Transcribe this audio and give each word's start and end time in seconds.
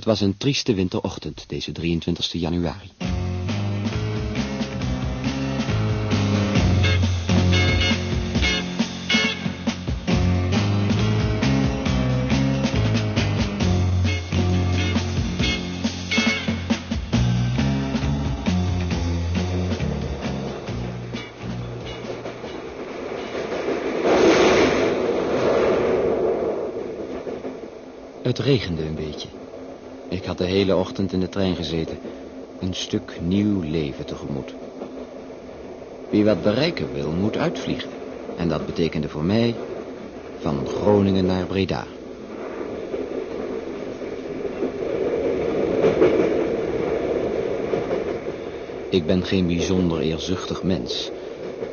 Het 0.00 0.08
was 0.08 0.20
een 0.20 0.36
trieste 0.36 0.74
winterochtend, 0.74 1.44
deze 1.48 1.72
23 1.72 2.32
januari. 2.32 2.90
Het 28.22 28.38
regende 28.38 28.84
een 28.84 28.94
beetje. 28.94 29.39
Ik 30.10 30.24
had 30.24 30.38
de 30.38 30.44
hele 30.44 30.76
ochtend 30.76 31.12
in 31.12 31.20
de 31.20 31.28
trein 31.28 31.56
gezeten. 31.56 31.98
Een 32.60 32.74
stuk 32.74 33.18
nieuw 33.20 33.60
leven 33.60 34.06
tegemoet. 34.06 34.54
Wie 36.10 36.24
wat 36.24 36.42
bereiken 36.42 36.92
wil, 36.92 37.10
moet 37.10 37.36
uitvliegen. 37.36 37.90
En 38.36 38.48
dat 38.48 38.66
betekende 38.66 39.08
voor 39.08 39.24
mij 39.24 39.54
van 40.40 40.66
Groningen 40.66 41.26
naar 41.26 41.46
Breda. 41.46 41.86
Ik 48.90 49.06
ben 49.06 49.24
geen 49.24 49.46
bijzonder 49.46 50.00
eerzuchtig 50.00 50.62
mens. 50.62 51.10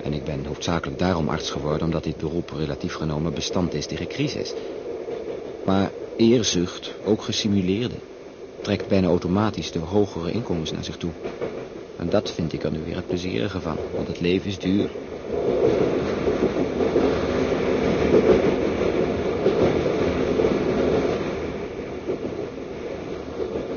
En 0.03 0.13
ik 0.13 0.23
ben 0.23 0.45
hoofdzakelijk 0.45 0.99
daarom 0.99 1.29
arts 1.29 1.49
geworden... 1.49 1.83
omdat 1.83 2.03
dit 2.03 2.17
beroep 2.17 2.49
relatief 2.49 2.93
genomen 2.93 3.33
bestand 3.33 3.73
is 3.73 3.85
tegen 3.85 4.07
crisis. 4.07 4.53
Maar 5.63 5.91
eerzucht, 6.15 6.91
ook 7.03 7.21
gesimuleerde, 7.21 7.95
trekt 8.67 8.87
bijna 8.87 9.07
automatisch 9.07 9.71
de 9.71 9.79
hogere 9.79 10.31
inkomens 10.31 10.71
naar 10.71 10.83
zich 10.83 10.97
toe. 10.97 11.11
En 11.97 12.09
dat 12.09 12.31
vind 12.31 12.53
ik 12.53 12.63
er 12.63 12.71
nu 12.71 12.83
weer 12.83 12.95
het 12.95 13.07
plezierige 13.07 13.61
van, 13.61 13.77
want 13.95 14.07
het 14.07 14.19
leven 14.19 14.47
is 14.49 14.59
duur. 14.59 14.89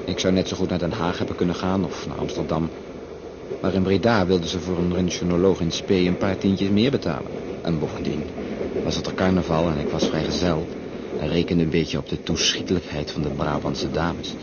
Ik 0.05 0.19
zou 0.19 0.33
net 0.33 0.49
zo 0.49 0.57
goed 0.57 0.69
naar 0.69 0.79
Den 0.79 0.93
Haag 0.93 1.19
hebben 1.19 1.37
kunnen 1.37 1.55
gaan 1.55 1.85
of 1.85 2.07
naar 2.07 2.17
Amsterdam. 2.17 2.71
Maar 3.61 3.75
in 3.75 3.83
Breda 3.83 4.27
wilden 4.27 4.49
ze 4.49 4.61
voor 4.61 4.79
een 4.79 4.95
röntgenoloog 4.95 5.61
in 5.61 5.73
Spee 5.73 6.07
een 6.07 6.17
paar 6.17 6.39
tientjes 6.39 6.69
meer 6.69 6.91
betalen. 6.91 7.31
En 7.63 7.79
bovendien 7.79 8.27
was 8.83 8.95
het 8.95 9.07
er 9.07 9.15
carnaval 9.15 9.69
en 9.69 9.79
ik 9.79 9.89
was 9.89 10.07
vrijgezel 10.07 10.69
en 11.17 11.29
rekende 11.29 11.63
een 11.63 11.71
beetje 11.71 11.99
op 11.99 12.09
de 12.09 12.23
toeschietelijkheid 12.23 13.11
van 13.11 13.23
de 13.23 13.31
Brabantse 13.31 13.91
dames. 13.91 14.37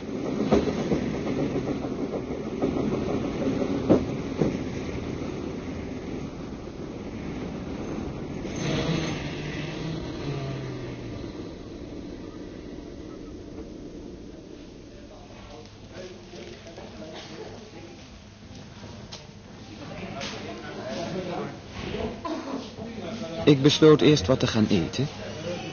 Ik 23.48 23.62
besloot 23.62 24.02
eerst 24.02 24.28
wat 24.28 24.40
te 24.40 24.48
gaan 24.48 24.68
eten... 24.70 25.08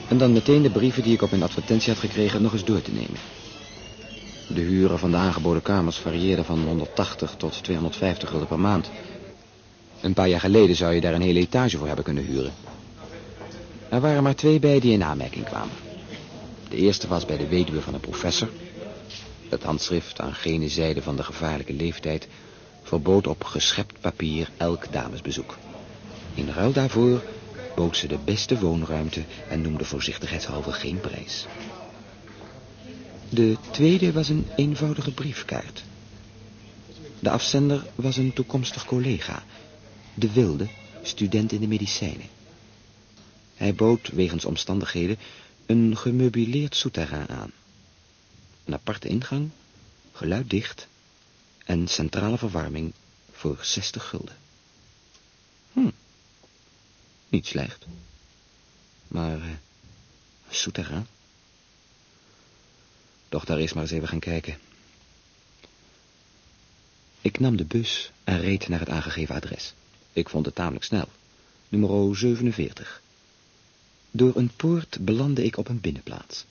en 0.09 0.19
dan 0.19 0.33
meteen 0.33 0.63
de 0.63 0.71
brieven 0.71 1.03
die 1.03 1.13
ik 1.13 1.23
op 1.23 1.31
mijn 1.31 1.43
advertentie 1.43 1.93
had 1.93 2.01
gekregen 2.01 2.43
nog 2.43 2.53
eens 2.53 2.65
door 2.65 2.83
te 2.83 2.93
nemen. 2.93 3.19
De 4.55 4.61
huren 4.61 4.99
van 4.99 5.11
de 5.11 5.17
aangeboden 5.17 5.63
kamers 5.63 5.97
varieerden 5.97 6.45
van 6.45 6.65
180 6.65 7.35
tot 7.37 7.63
250 7.63 8.29
gulden 8.29 8.49
per 8.49 8.59
maand. 8.59 8.91
Een 10.01 10.15
paar 10.15 10.29
jaar 10.29 10.41
geleden 10.41 10.77
zou 10.77 10.95
je 10.95 11.01
daar 11.01 11.15
een 11.15 11.23
hele 11.23 11.41
etage 11.41 11.77
voor 11.77 11.87
hebben 11.87 12.05
kunnen 12.05 12.25
huren. 12.25 12.53
Er 13.89 14.01
waren 14.01 14.23
maar 14.23 14.35
twee 14.35 14.59
bij 14.59 14.81
die 14.81 14.93
in 14.93 15.05
aanmerking 15.05 15.45
kwamen. 15.45 15.75
De 16.69 16.77
eerste 16.77 17.09
was 17.09 17.25
bij 17.27 17.37
de 17.37 17.47
weduwe 17.47 17.81
van 17.81 17.95
een 17.95 18.01
professor. 18.01 18.49
Het 19.49 19.63
handschrift 19.63 20.21
aan 20.21 20.35
gene 20.35 20.69
zijde 20.69 21.03
van 21.03 21.17
de 21.17 21.23
gevaarlijke 21.23 21.73
leeftijd... 21.73 22.29
verbood 22.83 23.27
op 23.27 23.45
geschept 23.45 24.01
papier 24.01 24.51
elk 24.57 24.93
damesbezoek. 24.93 25.57
In 26.35 26.49
ruil 26.49 26.73
daarvoor 26.73 27.23
bood 27.77 27.97
ze 27.97 28.07
de 28.07 28.19
beste 28.25 28.59
woonruimte 28.59 29.23
en 29.49 29.61
noemde 29.61 29.85
voorzichtigheidshalve 29.85 30.73
geen 30.73 31.01
prijs. 31.01 31.47
De 33.35 33.57
tweede 33.71 34.13
was 34.13 34.29
een 34.29 34.47
eenvoudige 34.57 35.13
briefkaart. 35.13 35.85
De 37.21 37.31
afzender 37.31 37.87
was 37.95 38.17
een 38.17 38.33
toekomstig 38.33 38.85
collega, 38.85 39.45
de 40.15 40.33
Wilde, 40.33 40.69
student 41.03 41.53
in 41.53 41.61
de 41.61 41.67
medicijnen. 41.67 42.29
Hij 43.55 43.75
bood, 43.75 44.09
wegens 44.09 44.45
omstandigheden, 44.45 45.19
een 45.67 45.97
gemeubileerd 45.97 46.77
souterrain 46.77 47.29
aan. 47.29 47.53
Een 48.65 48.75
aparte 48.75 49.09
ingang, 49.09 49.51
geluiddicht 50.13 50.89
en 51.65 51.89
centrale 51.89 52.39
verwarming 52.39 52.93
voor 53.33 53.59
60 53.61 54.09
gulden. 54.09 54.37
Hm. 55.73 55.91
Niet 57.29 57.47
slecht. 57.47 57.87
Maar, 59.09 59.39
uh, 59.39 59.45
souterrain? 60.49 61.07
Doch 63.35 63.45
daar 63.45 63.61
is 63.61 63.73
maar 63.73 63.83
eens 63.83 63.93
even 63.93 64.09
gaan 64.09 64.19
kijken. 64.19 64.59
Ik 67.21 67.39
nam 67.39 67.57
de 67.57 67.65
bus 67.65 68.11
en 68.25 68.41
reed 68.41 68.69
naar 68.69 68.79
het 68.79 68.89
aangegeven 68.89 69.35
adres. 69.35 69.75
Ik 70.13 70.29
vond 70.29 70.47
het 70.47 70.55
tamelijk 70.55 70.85
snel. 70.85 71.09
Nummer 71.69 72.17
47. 72.17 73.03
Door 74.11 74.37
een 74.37 74.51
poort 74.57 74.99
belandde 75.01 75.45
ik 75.45 75.57
op 75.57 75.69
een 75.69 75.81
binnenplaats. 75.81 76.45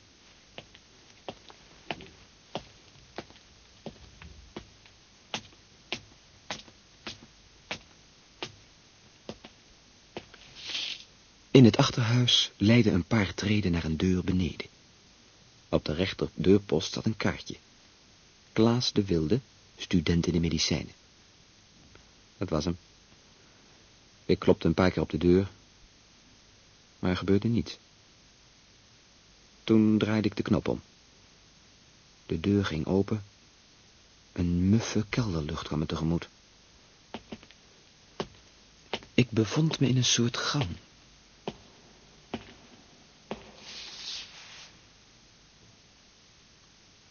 In 11.52 11.66
het 11.66 11.78
achterhuis 11.78 12.52
leidden 12.58 12.94
een 12.94 13.06
paar 13.06 13.34
treden 13.34 13.72
naar 13.72 13.84
een 13.84 13.98
deur 13.98 14.24
beneden. 14.24 14.68
Op 15.74 15.86
de 15.86 15.94
rechter 15.94 16.30
deurpost 16.34 16.94
zat 16.94 17.06
een 17.06 17.18
kaartje. 17.18 17.56
Klaas 18.52 18.92
de 18.92 19.06
Wilde, 19.06 19.40
student 19.78 20.28
in 20.28 20.34
de 20.34 20.40
medicijnen. 20.40 20.94
Dat 22.38 22.50
was 22.50 22.66
hem. 22.66 22.78
Ik 24.26 24.40
klopte 24.40 24.68
een 24.68 24.74
paar 24.74 24.92
keer 24.92 25.02
op 25.02 25.10
de 25.10 25.18
deur, 25.18 25.50
maar 27.00 27.12
er 27.12 27.18
gebeurde 27.18 27.48
niets. 27.48 27.78
Toen 29.64 29.98
draaide 29.98 30.28
ik 30.28 30.36
de 30.36 30.44
knop 30.44 30.68
om. 30.68 30.82
De 32.26 32.40
deur 32.40 32.66
ging 32.66 32.86
open. 32.86 33.24
Een 34.32 34.70
muffe 34.70 35.06
kelderlucht 35.10 35.68
kwam 35.68 35.80
me 35.80 35.86
tegemoet. 35.86 36.28
Ik 39.14 39.30
bevond 39.30 39.80
me 39.80 39.88
in 39.88 39.98
een 39.98 40.06
soort 40.06 40.38
gang. 40.38 40.68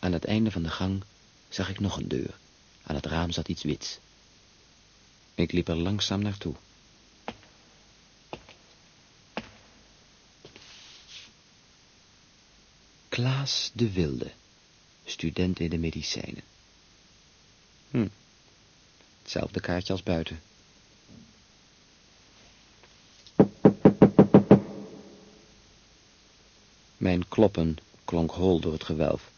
Aan 0.03 0.13
het 0.13 0.25
einde 0.25 0.51
van 0.51 0.63
de 0.63 0.71
gang 0.71 1.03
zag 1.49 1.69
ik 1.69 1.81
nog 1.81 1.97
een 1.97 2.09
deur. 2.09 2.39
Aan 2.82 2.94
het 2.94 3.06
raam 3.06 3.31
zat 3.31 3.49
iets 3.49 3.62
wits. 3.62 3.99
Ik 5.35 5.53
liep 5.53 5.69
er 5.69 5.76
langzaam 5.76 6.23
naartoe. 6.23 6.55
Klaas 13.09 13.71
de 13.73 13.93
Wilde, 13.93 14.31
student 15.05 15.61
in 15.61 15.71
de 15.71 15.79
medicijnen. 15.79 16.43
Hm, 17.91 18.09
hetzelfde 19.23 19.61
kaartje 19.61 19.93
als 19.93 20.03
buiten. 20.03 20.43
Mijn 26.97 27.29
kloppen 27.29 27.76
klonk 28.05 28.31
hol 28.31 28.61
door 28.61 28.73
het 28.73 28.85
gewelf. 28.85 29.31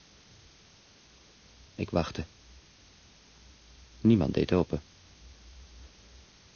Ik 1.75 1.91
wachtte. 1.91 2.25
Niemand 4.00 4.35
deed 4.35 4.53
open. 4.53 4.82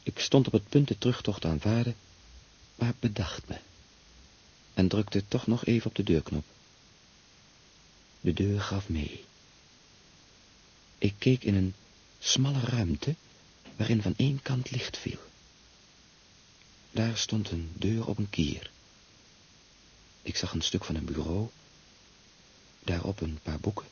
Ik 0.03 0.19
stond 0.19 0.47
op 0.47 0.53
het 0.53 0.69
punt 0.69 0.87
de 0.87 0.97
terugtocht 0.97 1.41
te 1.41 1.47
aanvaarden, 1.47 1.95
maar 2.75 2.93
bedacht 2.99 3.47
me. 3.47 3.57
En 4.73 4.87
drukte 4.87 5.23
toch 5.27 5.47
nog 5.47 5.65
even 5.65 5.89
op 5.89 5.95
de 5.95 6.03
deurknop. 6.03 6.45
De 8.21 8.33
deur 8.33 8.61
gaf 8.61 8.89
mee. 8.89 9.23
Ik 10.97 11.13
keek 11.17 11.43
in 11.43 11.55
een 11.55 11.73
smalle 12.19 12.59
ruimte, 12.59 13.15
waarin 13.75 14.01
van 14.01 14.13
één 14.17 14.41
kant 14.41 14.71
licht 14.71 14.97
viel. 14.97 15.19
Daar 16.91 17.17
stond 17.17 17.51
een 17.51 17.71
deur 17.73 18.07
op 18.07 18.17
een 18.17 18.29
kier. 18.29 18.71
Ik 20.21 20.35
zag 20.35 20.53
een 20.53 20.61
stuk 20.61 20.85
van 20.85 20.95
een 20.95 21.05
bureau, 21.05 21.47
daarop 22.83 23.21
een 23.21 23.39
paar 23.43 23.59
boeken 23.59 23.85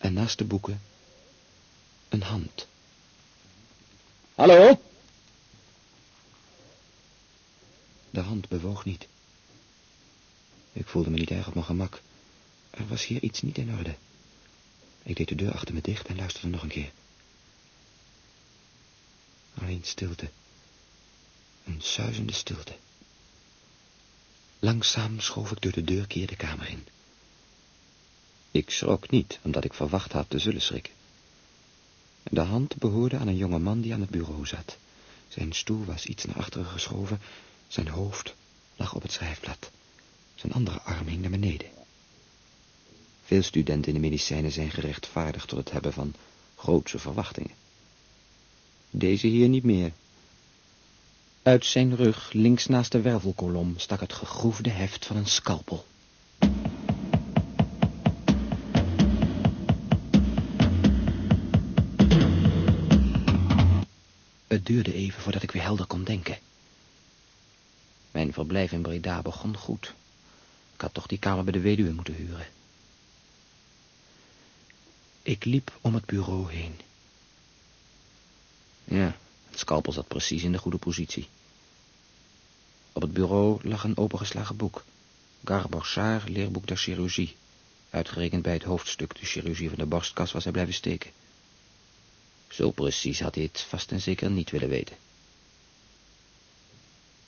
En 0.00 0.12
naast 0.12 0.38
de 0.38 0.44
boeken 0.44 0.80
een 2.08 2.22
hand. 2.22 2.66
Hallo? 4.34 4.80
De 8.10 8.20
hand 8.20 8.48
bewoog 8.48 8.84
niet. 8.84 9.08
Ik 10.72 10.86
voelde 10.86 11.10
me 11.10 11.18
niet 11.18 11.30
erg 11.30 11.46
op 11.46 11.54
mijn 11.54 11.66
gemak. 11.66 12.02
Er 12.70 12.88
was 12.88 13.06
hier 13.06 13.22
iets 13.22 13.42
niet 13.42 13.58
in 13.58 13.76
orde. 13.76 13.94
Ik 15.02 15.16
deed 15.16 15.28
de 15.28 15.34
deur 15.34 15.52
achter 15.52 15.74
me 15.74 15.80
dicht 15.80 16.06
en 16.06 16.16
luisterde 16.16 16.48
nog 16.48 16.62
een 16.62 16.68
keer. 16.68 16.92
Alleen 19.54 19.84
stilte. 19.84 20.30
Een 21.64 21.80
suizende 21.82 22.32
stilte. 22.32 22.76
Langzaam 24.58 25.20
schoof 25.20 25.50
ik 25.50 25.60
door 25.60 25.72
de 25.72 25.84
deurkeer 25.84 26.26
de 26.26 26.36
kamer 26.36 26.68
in. 26.68 26.86
Ik 28.50 28.70
schrok 28.70 29.10
niet, 29.10 29.38
omdat 29.42 29.64
ik 29.64 29.74
verwacht 29.74 30.12
had 30.12 30.30
te 30.30 30.38
zullen 30.38 30.60
schrikken. 30.60 30.92
De 32.22 32.40
hand 32.40 32.76
behoorde 32.76 33.16
aan 33.16 33.28
een 33.28 33.36
jonge 33.36 33.58
man 33.58 33.80
die 33.80 33.92
aan 33.92 34.00
het 34.00 34.10
bureau 34.10 34.46
zat. 34.46 34.76
Zijn 35.28 35.52
stoel 35.52 35.84
was 35.84 36.06
iets 36.06 36.24
naar 36.24 36.36
achteren 36.36 36.66
geschoven. 36.66 37.20
Zijn 37.68 37.88
hoofd 37.88 38.34
lag 38.76 38.94
op 38.94 39.02
het 39.02 39.12
schrijfblad. 39.12 39.70
Zijn 40.34 40.52
andere 40.52 40.80
arm 40.80 41.06
hing 41.06 41.20
naar 41.20 41.30
beneden. 41.30 41.68
Veel 43.24 43.42
studenten 43.42 43.88
in 43.88 43.94
de 43.94 44.08
medicijnen 44.08 44.52
zijn 44.52 44.70
gerechtvaardigd 44.70 45.48
tot 45.48 45.58
het 45.58 45.70
hebben 45.70 45.92
van 45.92 46.14
grootse 46.56 46.98
verwachtingen. 46.98 47.54
Deze 48.90 49.26
hier 49.26 49.48
niet 49.48 49.64
meer. 49.64 49.92
Uit 51.42 51.66
zijn 51.66 51.96
rug, 51.96 52.32
links 52.32 52.66
naast 52.66 52.92
de 52.92 53.00
wervelkolom, 53.00 53.78
stak 53.78 54.00
het 54.00 54.12
gegroefde 54.12 54.70
heft 54.70 55.06
van 55.06 55.16
een 55.16 55.26
scalpel. 55.26 55.86
Het 64.60 64.68
duurde 64.68 64.94
even 64.94 65.22
voordat 65.22 65.42
ik 65.42 65.50
weer 65.50 65.62
helder 65.62 65.86
kon 65.86 66.04
denken. 66.04 66.38
Mijn 68.10 68.32
verblijf 68.32 68.72
in 68.72 68.82
Breda 68.82 69.22
begon 69.22 69.56
goed. 69.56 69.94
Ik 70.74 70.80
had 70.80 70.94
toch 70.94 71.06
die 71.06 71.18
kamer 71.18 71.44
bij 71.44 71.52
de 71.52 71.60
weduwe 71.60 71.92
moeten 71.92 72.14
huren. 72.14 72.46
Ik 75.22 75.44
liep 75.44 75.78
om 75.80 75.94
het 75.94 76.04
bureau 76.04 76.52
heen. 76.52 76.80
Ja, 78.84 79.16
het 79.50 79.58
scalpel 79.58 79.92
zat 79.92 80.08
precies 80.08 80.42
in 80.42 80.52
de 80.52 80.58
goede 80.58 80.78
positie. 80.78 81.28
Op 82.92 83.02
het 83.02 83.12
bureau 83.12 83.68
lag 83.68 83.84
een 83.84 83.96
opengeslagen 83.96 84.56
boek. 84.56 84.84
Garbochard, 85.44 86.28
leerboek 86.28 86.66
der 86.66 86.76
chirurgie. 86.76 87.36
Uitgerekend 87.90 88.42
bij 88.42 88.52
het 88.52 88.62
hoofdstuk 88.64 89.20
de 89.20 89.26
chirurgie 89.26 89.68
van 89.68 89.78
de 89.78 89.86
borstkas 89.86 90.32
was 90.32 90.42
hij 90.42 90.52
blijven 90.52 90.74
steken. 90.74 91.10
Zo 92.50 92.70
precies 92.70 93.20
had 93.20 93.34
hij 93.34 93.44
het 93.44 93.60
vast 93.60 93.92
en 93.92 94.00
zeker 94.00 94.30
niet 94.30 94.50
willen 94.50 94.68
weten. 94.68 94.96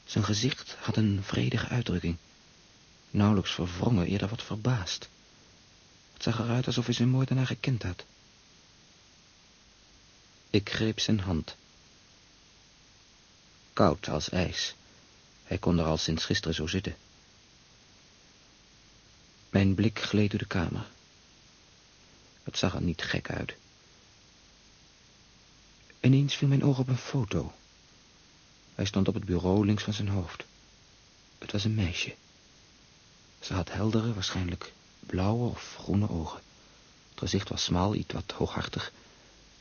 Zijn 0.04 0.24
gezicht 0.24 0.74
had 0.74 0.96
een 0.96 1.20
vredige 1.22 1.68
uitdrukking. 1.68 2.16
Nauwelijks 3.10 3.52
verwrongen, 3.52 4.06
eerder 4.06 4.28
wat 4.28 4.42
verbaasd. 4.42 5.08
Het 6.12 6.22
zag 6.22 6.38
eruit 6.38 6.66
alsof 6.66 6.84
hij 6.84 6.94
zijn 6.94 7.08
moordenaar 7.08 7.46
gekend 7.46 7.82
had. 7.82 8.04
Ik 10.50 10.70
greep 10.70 11.00
zijn 11.00 11.20
hand. 11.20 11.56
Koud 13.72 14.08
als 14.08 14.28
ijs. 14.28 14.74
Hij 15.44 15.58
kon 15.58 15.78
er 15.78 15.84
al 15.84 15.96
sinds 15.96 16.24
gisteren 16.24 16.54
zo 16.54 16.66
zitten. 16.66 16.96
Mijn 19.50 19.74
blik 19.74 19.98
gleed 19.98 20.30
door 20.30 20.38
de 20.38 20.46
kamer. 20.46 20.86
Het 22.42 22.58
zag 22.58 22.74
er 22.74 22.82
niet 22.82 23.02
gek 23.02 23.30
uit. 23.30 23.54
Ineens 26.02 26.34
viel 26.36 26.48
mijn 26.48 26.64
oog 26.64 26.78
op 26.78 26.88
een 26.88 26.96
foto. 26.96 27.52
Hij 28.74 28.84
stond 28.84 29.08
op 29.08 29.14
het 29.14 29.24
bureau 29.24 29.66
links 29.66 29.82
van 29.82 29.92
zijn 29.92 30.08
hoofd. 30.08 30.44
Het 31.38 31.52
was 31.52 31.64
een 31.64 31.74
meisje. 31.74 32.14
Ze 33.40 33.54
had 33.54 33.72
heldere, 33.72 34.14
waarschijnlijk 34.14 34.72
blauwe 35.00 35.48
of 35.48 35.76
groene 35.78 36.10
ogen. 36.10 36.40
Het 37.10 37.18
gezicht 37.18 37.48
was 37.48 37.64
smal, 37.64 37.94
iets 37.94 38.12
wat 38.12 38.32
hooghartig... 38.32 38.92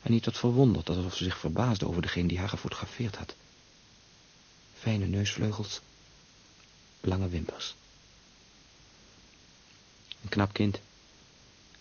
en 0.01 0.13
iets 0.13 0.25
wat 0.25 0.37
verwonderd, 0.37 0.89
alsof 0.89 1.15
ze 1.15 1.23
zich 1.23 1.37
verbaasde 1.37 1.87
over 1.87 2.01
degene 2.01 2.27
die 2.27 2.39
haar 2.39 2.49
gefotografeerd 2.49 3.15
had. 3.15 3.35
Fijne 4.73 5.05
neusvleugels, 5.05 5.81
lange 7.01 7.29
wimpers. 7.29 7.75
Een 10.21 10.29
knap 10.29 10.53
kind. 10.53 10.79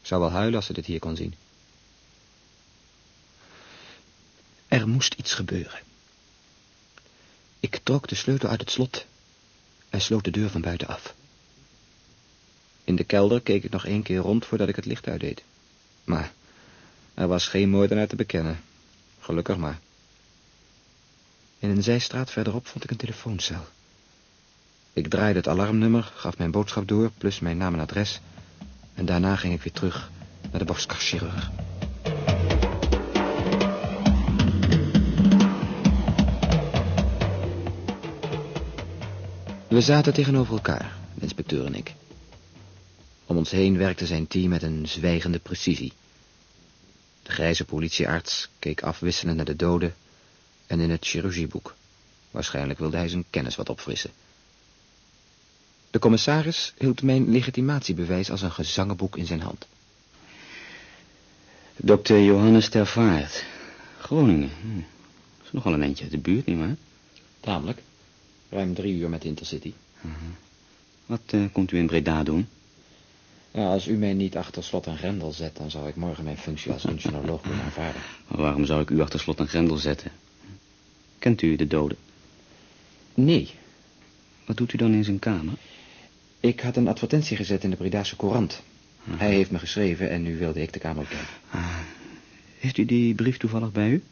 Zou 0.03 0.21
wel 0.21 0.31
huilen 0.31 0.55
als 0.57 0.67
ze 0.67 0.73
dit 0.73 0.87
hier 0.87 0.99
kon 0.99 1.17
zien. 1.17 1.35
Er 4.71 4.89
moest 4.89 5.15
iets 5.15 5.35
gebeuren. 5.35 5.81
Ik 7.61 7.81
trok 7.83 8.09
de 8.09 8.15
sleutel 8.15 8.49
uit 8.49 8.61
het 8.61 8.71
slot 8.71 9.07
en 9.89 10.01
sloot 10.01 10.25
de 10.25 10.31
deur 10.31 10.51
van 10.51 10.61
buiten 10.61 10.87
af. 10.89 11.15
In 12.85 12.97
de 12.97 13.05
kelder 13.05 13.41
keek 13.41 13.65
ik 13.65 13.71
nog 13.71 13.87
één 13.87 14.03
keer 14.03 14.19
rond 14.19 14.47
voordat 14.47 14.69
ik 14.69 14.77
het 14.77 14.85
licht 14.85 15.09
uitdeed. 15.09 15.43
Maar 16.05 16.33
er 17.15 17.29
was 17.29 17.49
geen 17.49 17.71
moordenaar 17.71 18.07
te 18.07 18.17
bekennen. 18.17 18.61
Gelukkig 19.21 19.57
maar. 19.57 19.79
In 21.59 21.71
een 21.71 21.83
zijstraat 21.83 22.31
verderop 22.31 22.67
vond 22.67 22.85
ik 22.85 22.91
een 22.91 22.97
telefooncel. 22.97 23.67
Ik 24.93 25.09
draaide 25.09 25.39
het 25.39 25.49
alarmnummer, 25.49 26.13
gaf 26.15 26.39
mijn 26.39 26.51
boodschap 26.51 26.89
door, 26.89 27.11
plus 27.19 27.41
mijn 27.41 27.57
naam 27.57 27.75
en 27.75 27.81
adres... 27.81 28.21
en 28.95 29.07
daarna 29.07 29.37
ging 29.37 29.55
ik 29.55 29.63
weer 29.63 29.73
terug 29.73 30.11
naar 30.51 30.59
de 30.59 30.65
borstkaschirurg. 30.65 31.51
We 39.71 39.81
zaten 39.81 40.13
tegenover 40.13 40.55
elkaar, 40.55 40.93
de 41.15 41.23
inspecteur 41.23 41.65
en 41.67 41.75
ik. 41.75 41.95
Om 43.27 43.37
ons 43.37 43.51
heen 43.51 43.77
werkte 43.77 44.07
zijn 44.07 44.27
team 44.27 44.49
met 44.49 44.63
een 44.63 44.89
zwijgende 44.89 45.39
precisie. 45.39 45.93
De 47.23 47.31
grijze 47.31 47.65
politiearts 47.65 48.49
keek 48.59 48.83
afwisselend 48.83 49.37
naar 49.37 49.45
de 49.45 49.57
doden 49.57 49.95
en 50.67 50.81
in 50.81 50.91
het 50.91 51.07
chirurgieboek. 51.07 51.75
Waarschijnlijk 52.31 52.79
wilde 52.79 52.97
hij 52.97 53.09
zijn 53.09 53.25
kennis 53.31 53.57
wat 53.57 53.69
opfrissen. 53.69 54.11
De 55.91 55.99
commissaris 55.99 56.75
hield 56.79 57.03
mijn 57.03 57.31
legitimatiebewijs 57.31 58.31
als 58.31 58.43
een 58.43 58.53
gezangenboek 58.53 59.17
in 59.17 59.27
zijn 59.27 59.41
hand. 59.41 59.67
Dokter 61.77 62.23
Johannes 62.23 62.69
Tervaart, 62.69 63.45
Groningen. 63.99 64.51
Hm. 64.61 64.75
Dat 64.77 65.47
is 65.47 65.53
nogal 65.53 65.73
een 65.73 65.83
eindje 65.83 66.03
uit 66.03 66.13
de 66.13 66.19
buurt, 66.19 66.47
nietwaar? 66.47 66.77
Tamelijk. 67.41 67.83
Ruim 68.51 68.75
drie 68.75 68.95
uur 68.95 69.09
met 69.09 69.25
Intercity. 69.25 69.73
Uh 70.05 70.13
Wat 71.07 71.21
uh, 71.35 71.45
komt 71.53 71.73
u 71.73 71.79
in 71.79 71.87
Breda 71.87 72.23
doen? 72.23 72.49
Als 73.51 73.87
u 73.89 73.97
mij 73.97 74.13
niet 74.13 74.37
achter 74.37 74.65
slot 74.65 74.87
en 74.87 74.97
grendel 74.97 75.33
zet... 75.33 75.57
dan 75.57 75.71
zou 75.71 75.89
ik 75.89 75.97
morgen 75.97 76.25
mijn 76.25 76.37
functie 76.39 76.73
als 76.73 76.83
functionoloog 76.83 77.41
kunnen 77.41 77.63
aanvaarden. 77.63 78.03
Maar 78.29 78.41
waarom 78.41 78.65
zou 78.65 78.83
ik 78.83 78.91
u 78.91 79.01
achter 79.01 79.21
slot 79.21 79.39
en 79.39 79.49
grendel 79.49 79.77
zetten? 79.77 80.13
Kent 81.19 81.43
u 81.43 81.57
de 81.57 81.67
dode? 81.67 81.97
Nee. 83.15 83.51
Wat 84.47 84.57
doet 84.57 84.73
u 84.73 84.77
dan 84.77 84.93
in 84.93 85.05
zijn 85.05 85.19
kamer? 85.19 85.55
Ik 86.41 86.61
had 86.61 86.77
een 86.77 86.89
advertentie 86.89 87.37
gezet 87.37 87.65
in 87.65 87.71
de 87.71 87.77
Bredase 87.77 88.17
Courant. 88.17 88.63
Uh 89.09 89.19
Hij 89.19 89.35
heeft 89.35 89.51
me 89.51 89.59
geschreven 89.59 90.11
en 90.11 90.23
nu 90.23 90.39
wilde 90.39 90.63
ik 90.63 90.73
de 90.73 90.79
kamer 90.79 91.03
bekijken. 91.03 91.35
Ah. 91.51 91.79
Heeft 92.59 92.79
u 92.79 92.85
die 92.85 93.15
brief 93.15 93.37
toevallig 93.37 93.73
bij 93.73 93.89
u? 93.89 94.03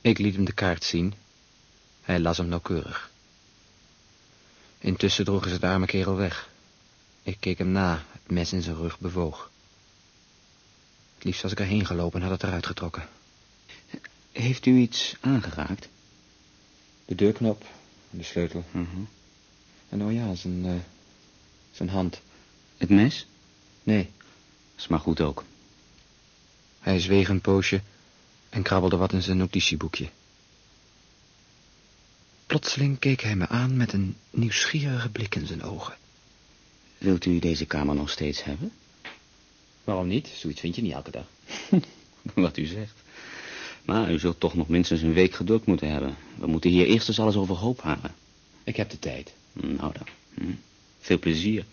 Ik 0.00 0.18
liet 0.18 0.34
hem 0.34 0.44
de 0.44 0.52
kaart 0.52 0.84
zien. 0.84 1.14
Hij 2.02 2.20
las 2.20 2.36
hem 2.36 2.48
nauwkeurig. 2.48 3.11
Intussen 4.82 5.24
droegen 5.24 5.50
ze 5.50 5.58
de 5.58 5.66
arme 5.66 5.86
kerel 5.86 6.16
weg. 6.16 6.48
Ik 7.22 7.36
keek 7.40 7.58
hem 7.58 7.68
na, 7.72 8.04
het 8.12 8.30
mes 8.30 8.52
in 8.52 8.62
zijn 8.62 8.76
rug 8.76 8.98
bewoog. 8.98 9.50
Het 11.14 11.24
liefst 11.24 11.42
was 11.42 11.52
ik 11.52 11.60
erheen 11.60 11.86
gelopen 11.86 12.20
en 12.20 12.28
had 12.28 12.40
het 12.40 12.48
eruit 12.48 12.66
getrokken. 12.66 13.08
Heeft 14.32 14.66
u 14.66 14.76
iets 14.76 15.16
aangeraakt? 15.20 15.88
De 17.04 17.14
deurknop 17.14 17.66
de 18.10 18.22
sleutel. 18.22 18.64
Uh 18.72 18.82
-huh. 18.92 19.06
En 19.88 20.04
oh 20.04 20.12
ja, 20.12 20.34
zijn, 20.34 20.64
uh, 20.64 20.72
zijn 21.70 21.88
hand. 21.88 22.20
Het 22.76 22.88
mes? 22.88 23.26
Nee. 23.82 24.10
Is 24.76 24.88
maar 24.88 25.00
goed 25.00 25.20
ook. 25.20 25.44
Hij 26.80 27.00
zweeg 27.00 27.28
een 27.28 27.40
poosje 27.40 27.80
en 28.48 28.62
krabbelde 28.62 28.96
wat 28.96 29.12
in 29.12 29.22
zijn 29.22 29.36
notitieboekje. 29.36 30.08
Plotseling 32.52 32.98
keek 32.98 33.20
hij 33.20 33.36
me 33.36 33.48
aan 33.48 33.76
met 33.76 33.92
een 33.92 34.16
nieuwsgierige 34.30 35.08
blik 35.08 35.34
in 35.34 35.46
zijn 35.46 35.62
ogen. 35.62 35.96
Wilt 36.98 37.24
u 37.24 37.38
deze 37.38 37.66
kamer 37.66 37.94
nog 37.94 38.10
steeds 38.10 38.44
hebben? 38.44 38.72
Waarom 39.84 40.06
niet? 40.06 40.28
Zoiets 40.34 40.60
vind 40.60 40.76
je 40.76 40.82
niet 40.82 40.92
elke 40.92 41.10
dag. 41.10 41.26
Wat 42.34 42.56
u 42.56 42.64
zegt. 42.64 42.94
Maar 43.84 44.12
u 44.12 44.18
zult 44.18 44.40
toch 44.40 44.54
nog 44.54 44.68
minstens 44.68 45.00
een 45.00 45.12
week 45.12 45.34
geduld 45.34 45.66
moeten 45.66 45.90
hebben. 45.90 46.16
We 46.38 46.46
moeten 46.46 46.70
hier 46.70 46.86
eerst 46.86 47.08
eens 47.08 47.20
alles 47.20 47.36
overhoop 47.36 47.82
halen. 47.82 48.14
Ik 48.64 48.76
heb 48.76 48.90
de 48.90 48.98
tijd. 48.98 49.32
Nou 49.52 49.92
dan. 49.92 50.06
Hm. 50.34 50.54
Veel 51.00 51.18
plezier. 51.18 51.64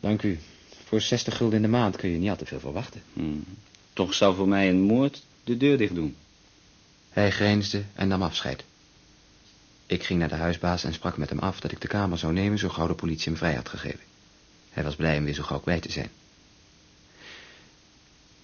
Dank 0.00 0.22
u. 0.22 0.38
Voor 0.84 1.00
60 1.00 1.36
gulden 1.36 1.56
in 1.56 1.62
de 1.62 1.68
maand 1.68 1.96
kun 1.96 2.10
je 2.10 2.18
niet 2.18 2.30
al 2.30 2.36
te 2.36 2.46
veel 2.46 2.60
verwachten. 2.60 3.02
Hmm. 3.12 3.44
Toch 3.92 4.14
zou 4.14 4.34
voor 4.34 4.48
mij 4.48 4.68
een 4.68 4.80
moord 4.80 5.22
de 5.44 5.56
deur 5.56 5.78
dicht 5.78 5.94
doen. 5.94 6.16
Hij 7.08 7.30
grijnsde 7.30 7.84
en 7.94 8.08
nam 8.08 8.22
afscheid. 8.22 8.64
Ik 9.86 10.04
ging 10.04 10.18
naar 10.18 10.28
de 10.28 10.34
huisbaas 10.34 10.84
en 10.84 10.92
sprak 10.92 11.16
met 11.16 11.28
hem 11.28 11.38
af 11.38 11.60
dat 11.60 11.72
ik 11.72 11.80
de 11.80 11.88
kamer 11.88 12.18
zou 12.18 12.32
nemen 12.32 12.58
zo 12.58 12.68
gauw 12.68 12.86
de 12.86 12.94
politie 12.94 13.28
hem 13.28 13.36
vrij 13.36 13.54
had 13.54 13.68
gegeven. 13.68 14.00
Hij 14.70 14.84
was 14.84 14.96
blij 14.96 15.18
om 15.18 15.24
weer 15.24 15.34
zo 15.34 15.42
gauw 15.42 15.60
kwijt 15.60 15.82
te 15.82 15.92
zijn. 15.92 16.10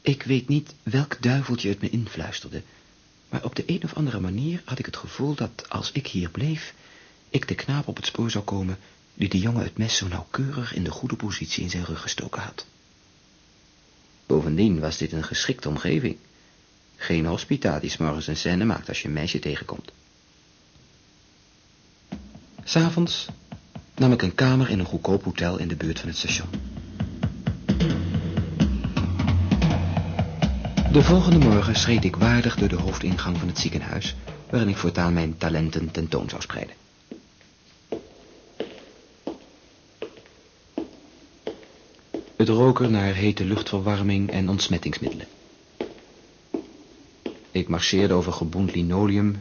Ik 0.02 0.22
weet 0.22 0.48
niet 0.48 0.74
welk 0.82 1.22
duiveltje 1.22 1.68
het 1.68 1.80
me 1.80 1.90
influisterde, 1.90 2.62
maar 3.28 3.44
op 3.44 3.54
de 3.54 3.62
een 3.66 3.84
of 3.84 3.94
andere 3.94 4.20
manier 4.20 4.62
had 4.64 4.78
ik 4.78 4.86
het 4.86 4.96
gevoel 4.96 5.34
dat 5.34 5.68
als 5.68 5.92
ik 5.92 6.06
hier 6.06 6.30
bleef, 6.30 6.74
ik 7.30 7.48
de 7.48 7.54
knaap 7.54 7.88
op 7.88 7.96
het 7.96 8.06
spoor 8.06 8.30
zou 8.30 8.44
komen 8.44 8.78
die 9.14 9.28
de 9.28 9.38
jongen 9.38 9.62
het 9.62 9.76
mes 9.76 9.96
zo 9.96 10.08
nauwkeurig 10.08 10.74
in 10.74 10.84
de 10.84 10.90
goede 10.90 11.16
positie 11.16 11.62
in 11.62 11.70
zijn 11.70 11.84
rug 11.84 12.00
gestoken 12.00 12.42
had. 12.42 12.66
Bovendien 14.26 14.80
was 14.80 14.96
dit 14.96 15.12
een 15.12 15.24
geschikte 15.24 15.68
omgeving. 15.68 16.16
Geen 16.96 17.26
hospita 17.26 17.80
die 17.80 17.90
s'morgens 17.90 18.26
een 18.26 18.36
scène 18.36 18.64
maakt 18.64 18.88
als 18.88 19.02
je 19.02 19.08
een 19.08 19.14
meisje 19.14 19.38
tegenkomt. 19.38 19.92
S'avonds 22.64 23.26
nam 23.96 24.12
ik 24.12 24.22
een 24.22 24.34
kamer 24.34 24.70
in 24.70 24.78
een 24.78 24.84
goedkoop 24.86 25.24
hotel 25.24 25.58
in 25.58 25.68
de 25.68 25.76
buurt 25.76 26.00
van 26.00 26.08
het 26.08 26.18
station. 26.18 26.48
De 30.92 31.02
volgende 31.02 31.38
morgen 31.38 31.74
schreed 31.76 32.04
ik 32.04 32.16
waardig 32.16 32.56
door 32.56 32.68
de 32.68 32.76
hoofdingang 32.76 33.38
van 33.38 33.48
het 33.48 33.58
ziekenhuis... 33.58 34.14
waarin 34.50 34.68
ik 34.68 34.76
voortaan 34.76 35.12
mijn 35.12 35.36
talenten 35.38 35.90
tentoon 35.90 36.28
zou 36.28 36.42
spreiden. 36.42 36.74
Het 42.36 42.48
rook 42.48 42.80
er 42.80 42.90
naar 42.90 43.14
hete 43.14 43.44
luchtverwarming 43.44 44.30
en 44.30 44.48
ontsmettingsmiddelen. 44.48 45.26
Ik 47.50 47.68
marcheerde 47.68 48.14
over 48.14 48.32
geboend 48.32 48.74
linoleum... 48.74 49.36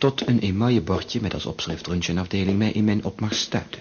tot 0.00 0.26
een 0.26 0.38
emaille 0.38 0.80
bordje 0.80 1.20
met 1.20 1.34
als 1.34 1.46
opschrift 1.46 1.86
röntgenafdeling 1.86 2.58
mij 2.58 2.72
in 2.72 2.84
mijn 2.84 3.04
opmars 3.04 3.40
stuitte. 3.40 3.78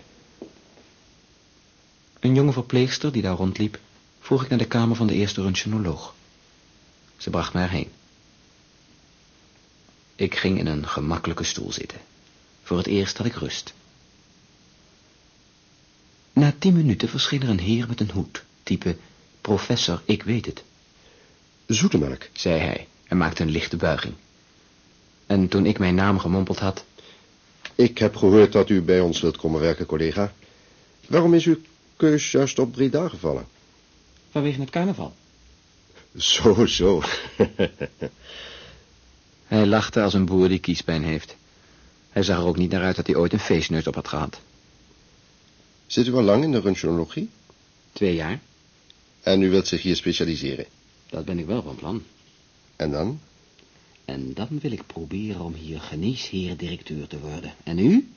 Een 2.19 2.35
jonge 2.35 2.51
verpleegster 2.51 3.11
die 3.11 3.21
daar 3.21 3.35
rondliep... 3.35 3.79
vroeg 4.19 4.43
ik 4.43 4.49
naar 4.49 4.57
de 4.57 4.67
kamer 4.67 4.95
van 4.95 5.07
de 5.07 5.13
eerste 5.13 5.41
röntgenoloog. 5.41 6.13
Ze 7.17 7.29
bracht 7.29 7.53
mij 7.53 7.63
erheen. 7.63 7.91
Ik 10.15 10.35
ging 10.35 10.57
in 10.59 10.67
een 10.67 10.87
gemakkelijke 10.87 11.43
stoel 11.43 11.71
zitten. 11.71 11.99
Voor 12.63 12.77
het 12.77 12.87
eerst 12.87 13.17
had 13.17 13.25
ik 13.25 13.35
rust. 13.35 13.73
Na 16.33 16.53
tien 16.59 16.75
minuten 16.75 17.09
verscheen 17.09 17.41
er 17.41 17.49
een 17.49 17.59
heer 17.59 17.87
met 17.87 17.99
een 17.99 18.11
hoed, 18.11 18.43
type 18.63 18.97
professor, 19.41 20.01
ik 20.05 20.23
weet 20.23 20.45
het. 20.45 20.63
Zoetemelk, 21.65 22.29
zei 22.33 22.59
hij 22.59 22.87
en 23.07 23.17
maakte 23.17 23.43
een 23.43 23.49
lichte 23.49 23.77
buiging. 23.77 24.13
En 25.29 25.47
toen 25.47 25.65
ik 25.65 25.79
mijn 25.79 25.95
naam 25.95 26.19
gemompeld 26.19 26.59
had... 26.59 26.85
Ik 27.75 27.97
heb 27.97 28.15
gehoord 28.15 28.51
dat 28.51 28.69
u 28.69 28.81
bij 28.81 28.99
ons 28.99 29.21
wilt 29.21 29.37
komen 29.37 29.61
werken, 29.61 29.85
collega. 29.85 30.33
Waarom 31.07 31.33
is 31.33 31.45
uw 31.45 31.57
keus 31.95 32.31
juist 32.31 32.59
op 32.59 32.71
Breda 32.71 33.09
gevallen? 33.09 33.47
Vanwege 34.31 34.59
het 34.59 34.69
carnaval. 34.69 35.13
Zo, 36.17 36.65
zo. 36.65 37.01
hij 39.47 39.65
lachte 39.65 40.01
als 40.01 40.13
een 40.13 40.25
boer 40.25 40.47
die 40.47 40.59
kiespijn 40.59 41.03
heeft. 41.03 41.35
Hij 42.09 42.23
zag 42.23 42.37
er 42.37 42.45
ook 42.45 42.57
niet 42.57 42.71
naar 42.71 42.83
uit 42.83 42.95
dat 42.95 43.07
hij 43.07 43.15
ooit 43.15 43.33
een 43.33 43.39
feestneus 43.39 43.87
op 43.87 43.95
had 43.95 44.07
gehad. 44.07 44.39
Zit 45.87 46.07
u 46.07 46.13
al 46.13 46.23
lang 46.23 46.43
in 46.43 46.51
de 46.51 46.59
röntgenologie? 46.59 47.29
Twee 47.93 48.15
jaar. 48.15 48.39
En 49.21 49.41
u 49.41 49.49
wilt 49.49 49.67
zich 49.67 49.81
hier 49.81 49.95
specialiseren? 49.95 50.65
Dat 51.09 51.25
ben 51.25 51.39
ik 51.39 51.45
wel 51.45 51.61
van 51.61 51.75
plan. 51.75 52.03
En 52.75 52.91
dan? 52.91 53.19
En 54.09 54.33
dan 54.33 54.47
wil 54.61 54.71
ik 54.71 54.87
proberen 54.87 55.41
om 55.41 55.53
hier 55.53 55.79
geneesheer-directeur 55.79 57.07
te 57.07 57.19
worden. 57.19 57.53
En 57.63 57.79
u? 57.79 58.09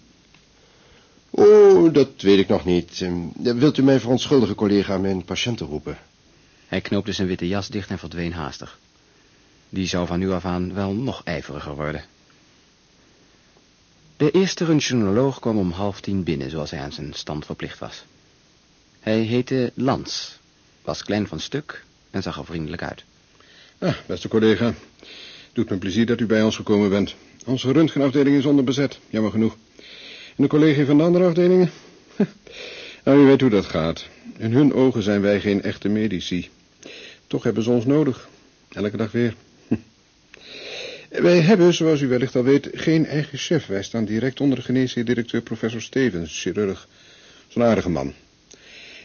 Oh, 1.30 1.92
dat 1.92 2.08
weet 2.20 2.38
ik 2.38 2.48
nog 2.48 2.64
niet. 2.64 3.00
Ehm, 3.00 3.58
wilt 3.58 3.78
u 3.78 3.82
mij 3.82 4.00
verontschuldigen, 4.00 4.54
collega, 4.54 4.98
mijn 4.98 5.24
patiënten 5.24 5.66
roepen? 5.66 5.98
Hij 6.66 6.80
knoopte 6.80 7.12
zijn 7.12 7.28
witte 7.28 7.48
jas 7.48 7.68
dicht 7.68 7.90
en 7.90 7.98
verdween 7.98 8.32
haastig. 8.32 8.78
Die 9.68 9.86
zou 9.86 10.06
van 10.06 10.18
nu 10.18 10.30
af 10.30 10.44
aan 10.44 10.74
wel 10.74 10.92
nog 10.92 11.22
ijveriger 11.24 11.74
worden. 11.74 12.04
De 14.16 14.30
eerste 14.30 14.64
röntgenoloog 14.64 15.40
kwam 15.40 15.58
om 15.58 15.70
half 15.70 16.00
tien 16.00 16.22
binnen, 16.22 16.50
zoals 16.50 16.70
hij 16.70 16.80
aan 16.80 16.92
zijn 16.92 17.12
stand 17.14 17.46
verplicht 17.46 17.78
was. 17.78 18.04
Hij 19.00 19.20
heette 19.20 19.72
Lans, 19.74 20.38
was 20.82 21.02
klein 21.02 21.28
van 21.28 21.40
stuk 21.40 21.84
en 22.10 22.22
zag 22.22 22.38
er 22.38 22.44
vriendelijk 22.44 22.82
uit. 22.82 23.04
Ah, 23.78 23.94
beste 24.06 24.28
collega, 24.28 24.74
doet 25.52 25.70
me 25.70 25.76
plezier 25.76 26.06
dat 26.06 26.20
u 26.20 26.26
bij 26.26 26.42
ons 26.42 26.56
gekomen 26.56 26.90
bent. 26.90 27.14
Onze 27.46 27.72
röntgenafdeling 27.72 28.36
is 28.36 28.44
onderbezet, 28.44 28.98
jammer 29.10 29.30
genoeg. 29.30 29.56
En 30.36 30.42
de 30.42 30.46
collega 30.46 30.84
van 30.84 30.96
de 30.96 31.02
andere 31.02 31.24
afdelingen? 31.24 31.70
nou, 33.04 33.22
u 33.22 33.26
weet 33.26 33.40
hoe 33.40 33.50
dat 33.50 33.66
gaat. 33.66 34.08
In 34.38 34.52
hun 34.52 34.72
ogen 34.74 35.02
zijn 35.02 35.20
wij 35.20 35.40
geen 35.40 35.62
echte 35.62 35.88
medici. 35.88 36.48
Toch 37.26 37.42
hebben 37.42 37.62
ze 37.62 37.70
ons 37.70 37.84
nodig. 37.84 38.28
Elke 38.68 38.96
dag 38.96 39.12
weer. 39.12 39.34
Wij 41.08 41.40
hebben, 41.40 41.74
zoals 41.74 42.00
u 42.00 42.08
wellicht 42.08 42.36
al 42.36 42.42
weet, 42.42 42.68
geen 42.72 43.06
eigen 43.06 43.38
chef. 43.38 43.66
Wij 43.66 43.82
staan 43.82 44.04
direct 44.04 44.40
onder 44.40 44.58
de 44.58 44.64
geneesheer-directeur 44.64 45.40
professor 45.40 45.82
Stevens, 45.82 46.40
chirurg. 46.42 46.88
Zo'n 47.48 47.62
aardige 47.62 47.90
man. 47.90 48.12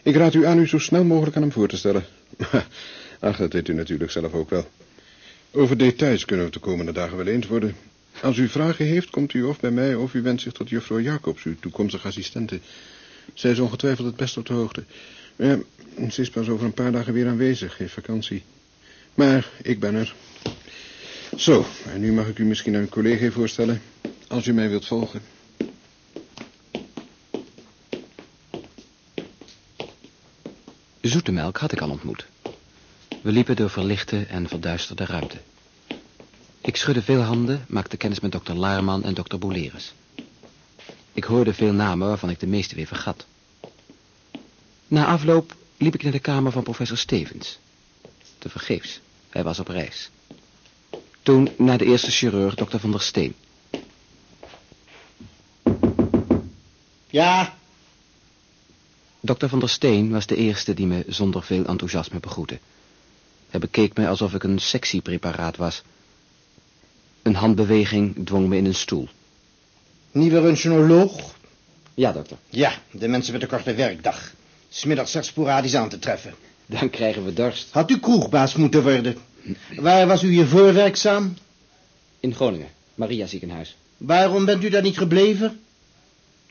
Ik 0.04 0.16
raad 0.16 0.34
u 0.34 0.46
aan 0.46 0.60
u 0.60 0.68
zo 0.68 0.78
snel 0.78 1.04
mogelijk 1.04 1.36
aan 1.36 1.42
hem 1.42 1.52
voor 1.52 1.68
te 1.68 1.78
stellen. 1.78 2.06
Ach, 3.20 3.38
dat 3.38 3.54
weet 3.54 3.68
u 3.68 3.74
natuurlijk 3.74 4.12
zelf 4.12 4.34
ook 4.34 4.50
wel. 4.50 4.68
Over 5.58 5.78
details 5.78 6.26
kunnen 6.26 6.46
we 6.46 6.52
de 6.52 6.60
komende 6.60 6.92
dagen 6.92 7.18
wel 7.18 7.28
eens 7.28 7.48
worden. 7.48 7.76
Als 8.22 8.38
u 8.38 8.48
vragen 8.48 8.86
heeft, 8.86 9.10
komt 9.10 9.34
u 9.34 9.44
of 9.44 9.60
bij 9.60 9.72
mij 9.72 9.96
of 9.96 10.14
u 10.14 10.22
wendt 10.22 10.42
zich 10.42 10.54
tot 10.54 10.70
juffrouw 10.70 11.00
Jacobs, 11.00 11.44
uw 11.44 11.56
toekomstige 11.60 12.08
assistente. 12.08 12.60
Zij 13.34 13.52
is 13.52 13.60
ongetwijfeld 13.60 14.08
het 14.08 14.16
best 14.16 14.38
op 14.38 14.46
de 14.46 14.54
hoogte. 14.54 14.84
Ja, 15.36 15.60
ze 16.10 16.22
is 16.22 16.30
pas 16.30 16.50
over 16.50 16.66
een 16.66 16.74
paar 16.74 16.92
dagen 16.92 17.14
weer 17.14 17.28
aanwezig, 17.28 17.78
heeft 17.78 17.94
vakantie. 17.94 18.44
Maar 19.16 19.50
ik 19.62 19.80
ben 19.80 19.96
er. 19.96 20.16
Zo, 21.38 21.66
en 21.94 22.00
nu 22.00 22.12
mag 22.12 22.28
ik 22.28 22.40
u 22.40 22.46
misschien 22.46 22.76
uw 22.76 22.88
collega 22.88 23.32
voorstellen, 23.32 23.82
als 24.28 24.48
u 24.48 24.54
mij 24.54 24.70
wilt 24.70 24.86
volgen. 24.86 25.22
Zoetemelk 31.02 31.58
had 31.58 31.72
ik 31.72 31.82
al 31.82 31.90
ontmoet. 31.90 32.28
We 33.28 33.34
liepen 33.34 33.56
door 33.56 33.70
verlichte 33.70 34.26
en 34.26 34.48
verduisterde 34.48 35.06
ruimte. 35.06 35.38
Ik 36.62 36.76
schudde 36.76 37.02
veel 37.02 37.22
handen, 37.22 37.66
maakte 37.68 37.98
kennis 37.98 38.20
met 38.20 38.32
dokter 38.32 38.56
Laarman 38.56 39.04
en 39.04 39.14
dokter 39.14 39.40
Boleris. 39.40 39.94
Ik 41.14 41.24
hoorde 41.24 41.54
veel 41.54 41.74
namen 41.74 42.08
waarvan 42.08 42.30
ik 42.30 42.40
de 42.40 42.48
meeste 42.48 42.76
weer 42.76 42.88
vergat. 42.88 43.26
Na 44.88 45.06
afloop 45.06 45.56
liep 45.78 45.94
ik 45.94 46.04
naar 46.04 46.12
de 46.12 46.20
kamer 46.20 46.52
van 46.52 46.64
professor 46.64 46.98
Stevens. 46.98 47.60
Te 48.38 48.50
vergeefs, 48.50 49.00
hij 49.30 49.44
was 49.44 49.60
op 49.60 49.68
reis. 49.68 50.10
Toen 51.22 51.50
naar 51.58 51.78
de 51.78 51.86
eerste 51.86 52.12
chirurg, 52.12 52.56
dokter 52.56 52.80
van 52.80 52.92
der 52.92 53.02
Steen. 53.02 53.36
Ja? 57.10 57.58
Dokter 59.20 59.50
van 59.50 59.60
der 59.60 59.70
Steen 59.70 60.12
was 60.12 60.26
de 60.26 60.36
eerste 60.36 60.74
die 60.74 60.86
me 60.86 61.06
zonder 61.08 61.44
veel 61.44 61.66
enthousiasme 61.66 62.20
begroette. 62.20 62.60
Hij 63.50 63.60
bekeek 63.60 63.96
mij 63.96 64.10
alsof 64.10 64.34
ik 64.34 64.44
een 64.44 64.60
sectiepreparaat 64.60 65.58
was. 65.58 65.84
Een 67.22 67.36
handbeweging 67.36 68.26
dwong 68.26 68.48
me 68.48 68.58
in 68.58 68.66
een 68.66 68.76
stoel. 68.76 69.08
Nieuwe 70.12 70.40
röntgenoloog? 70.40 71.36
Ja, 71.94 72.12
dokter. 72.12 72.38
Ja, 72.50 72.74
de 72.92 73.08
mensen 73.08 73.34
met 73.34 73.42
een 73.42 73.48
korte 73.48 73.74
werkdag. 73.74 74.34
Smiddags 74.70 75.12
slechts 75.12 75.30
sporadisch 75.30 75.76
aan 75.76 75.90
te 75.90 76.00
treffen. 76.00 76.34
Dan 76.66 76.90
krijgen 76.90 77.26
we 77.26 77.34
dorst. 77.34 77.68
Had 77.72 77.92
u 77.92 78.00
kroegbaas 78.00 78.56
moeten 78.56 78.84
worden. 78.84 79.18
Waar 79.76 80.08
was 80.08 80.24
u 80.24 80.30
hiervoor 80.30 80.74
werkzaam? 80.74 81.38
In 82.20 82.36
Groningen, 82.36 82.70
Maria 82.96 83.26
ziekenhuis. 83.26 83.78
Waarom 83.98 84.46
bent 84.46 84.64
u 84.64 84.70
daar 84.70 84.82
niet 84.82 84.98
gebleven? 84.98 85.60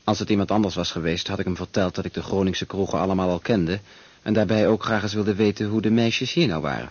Als 0.03 0.19
het 0.19 0.29
iemand 0.29 0.51
anders 0.51 0.75
was 0.75 0.91
geweest, 0.91 1.27
had 1.27 1.39
ik 1.39 1.45
hem 1.45 1.55
verteld 1.55 1.95
dat 1.95 2.05
ik 2.05 2.13
de 2.13 2.21
Groningse 2.21 2.65
kroegen 2.65 2.99
allemaal 2.99 3.29
al 3.29 3.39
kende... 3.39 3.79
en 4.27 4.33
daarbij 4.33 4.67
ook 4.67 4.83
graag 4.83 5.03
eens 5.03 5.13
wilde 5.13 5.35
weten 5.35 5.67
hoe 5.67 5.81
de 5.81 5.89
meisjes 5.89 6.33
hier 6.33 6.47
nou 6.47 6.61
waren. 6.61 6.89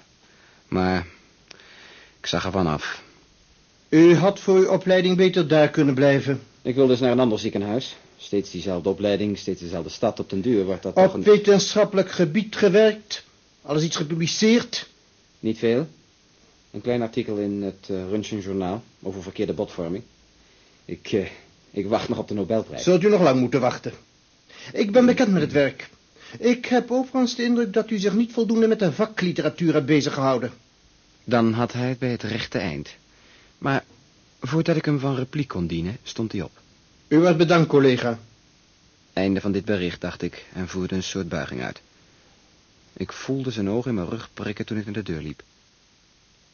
Maar 0.68 1.06
ik 2.20 2.26
zag 2.26 2.44
ervan 2.44 2.66
af. 2.66 3.02
U 3.88 4.14
had 4.14 4.40
voor 4.40 4.56
uw 4.56 4.68
opleiding 4.68 5.16
beter 5.16 5.48
daar 5.48 5.70
kunnen 5.70 5.94
blijven. 5.94 6.40
Ik 6.62 6.74
wilde 6.74 6.90
dus 6.90 7.00
naar 7.00 7.10
een 7.10 7.20
ander 7.20 7.38
ziekenhuis. 7.38 7.96
Steeds 8.16 8.50
diezelfde 8.50 8.88
opleiding, 8.88 9.38
steeds 9.38 9.60
dezelfde 9.60 9.90
stad. 9.90 10.20
Op 10.20 10.30
den 10.30 10.40
duur 10.40 10.64
wordt 10.64 10.82
dat 10.82 10.94
Op 10.96 11.04
toch 11.04 11.14
een... 11.14 11.22
wetenschappelijk 11.22 12.10
gebied 12.10 12.56
gewerkt. 12.56 13.24
Alles 13.62 13.82
iets 13.82 13.96
gepubliceerd. 13.96 14.88
Niet 15.38 15.58
veel. 15.58 15.88
Een 16.70 16.80
klein 16.80 17.02
artikel 17.02 17.36
in 17.36 17.62
het 17.62 17.88
uh, 17.90 18.08
Röntgenjournaal 18.10 18.82
over 19.02 19.22
verkeerde 19.22 19.52
botvorming. 19.52 20.02
Ik, 20.84 21.12
eh, 21.12 21.26
ik 21.70 21.86
wacht 21.86 22.08
nog 22.08 22.18
op 22.18 22.28
de 22.28 22.34
Nobelprijs. 22.34 22.82
Zult 22.82 23.02
u 23.02 23.08
nog 23.08 23.22
lang 23.22 23.40
moeten 23.40 23.60
wachten. 23.60 23.92
Ik 24.72 24.92
ben 24.92 25.06
bekend 25.06 25.32
met 25.32 25.42
het 25.42 25.52
werk. 25.52 25.88
Ik 26.38 26.66
heb 26.66 26.90
overigens 26.90 27.34
de 27.34 27.42
indruk 27.42 27.72
dat 27.72 27.90
u 27.90 27.98
zich 27.98 28.12
niet 28.14 28.32
voldoende 28.32 28.66
met 28.66 28.78
de 28.78 28.92
vakliteratuur 28.92 29.72
hebt 29.72 29.86
bezig 29.86 30.14
gehouden. 30.14 30.52
Dan 31.24 31.52
had 31.52 31.72
hij 31.72 31.88
het 31.88 31.98
bij 31.98 32.10
het 32.10 32.22
rechte 32.22 32.58
eind. 32.58 32.94
Maar 33.58 33.84
voordat 34.40 34.76
ik 34.76 34.84
hem 34.84 34.98
van 34.98 35.14
repliek 35.14 35.48
kon 35.48 35.66
dienen, 35.66 35.96
stond 36.02 36.32
hij 36.32 36.42
op. 36.42 36.60
U 37.08 37.18
werd 37.18 37.36
bedankt, 37.36 37.68
collega. 37.68 38.18
Einde 39.12 39.40
van 39.40 39.52
dit 39.52 39.64
bericht, 39.64 40.00
dacht 40.00 40.22
ik, 40.22 40.46
en 40.52 40.68
voerde 40.68 40.94
een 40.94 41.02
soort 41.02 41.28
buiging 41.28 41.62
uit. 41.62 41.80
Ik 42.92 43.12
voelde 43.12 43.50
zijn 43.50 43.70
ogen 43.70 43.90
in 43.90 43.96
mijn 43.96 44.08
rug 44.08 44.30
prikken 44.34 44.66
toen 44.66 44.78
ik 44.78 44.84
naar 44.84 44.94
de 44.94 45.02
deur 45.02 45.22
liep. 45.22 45.42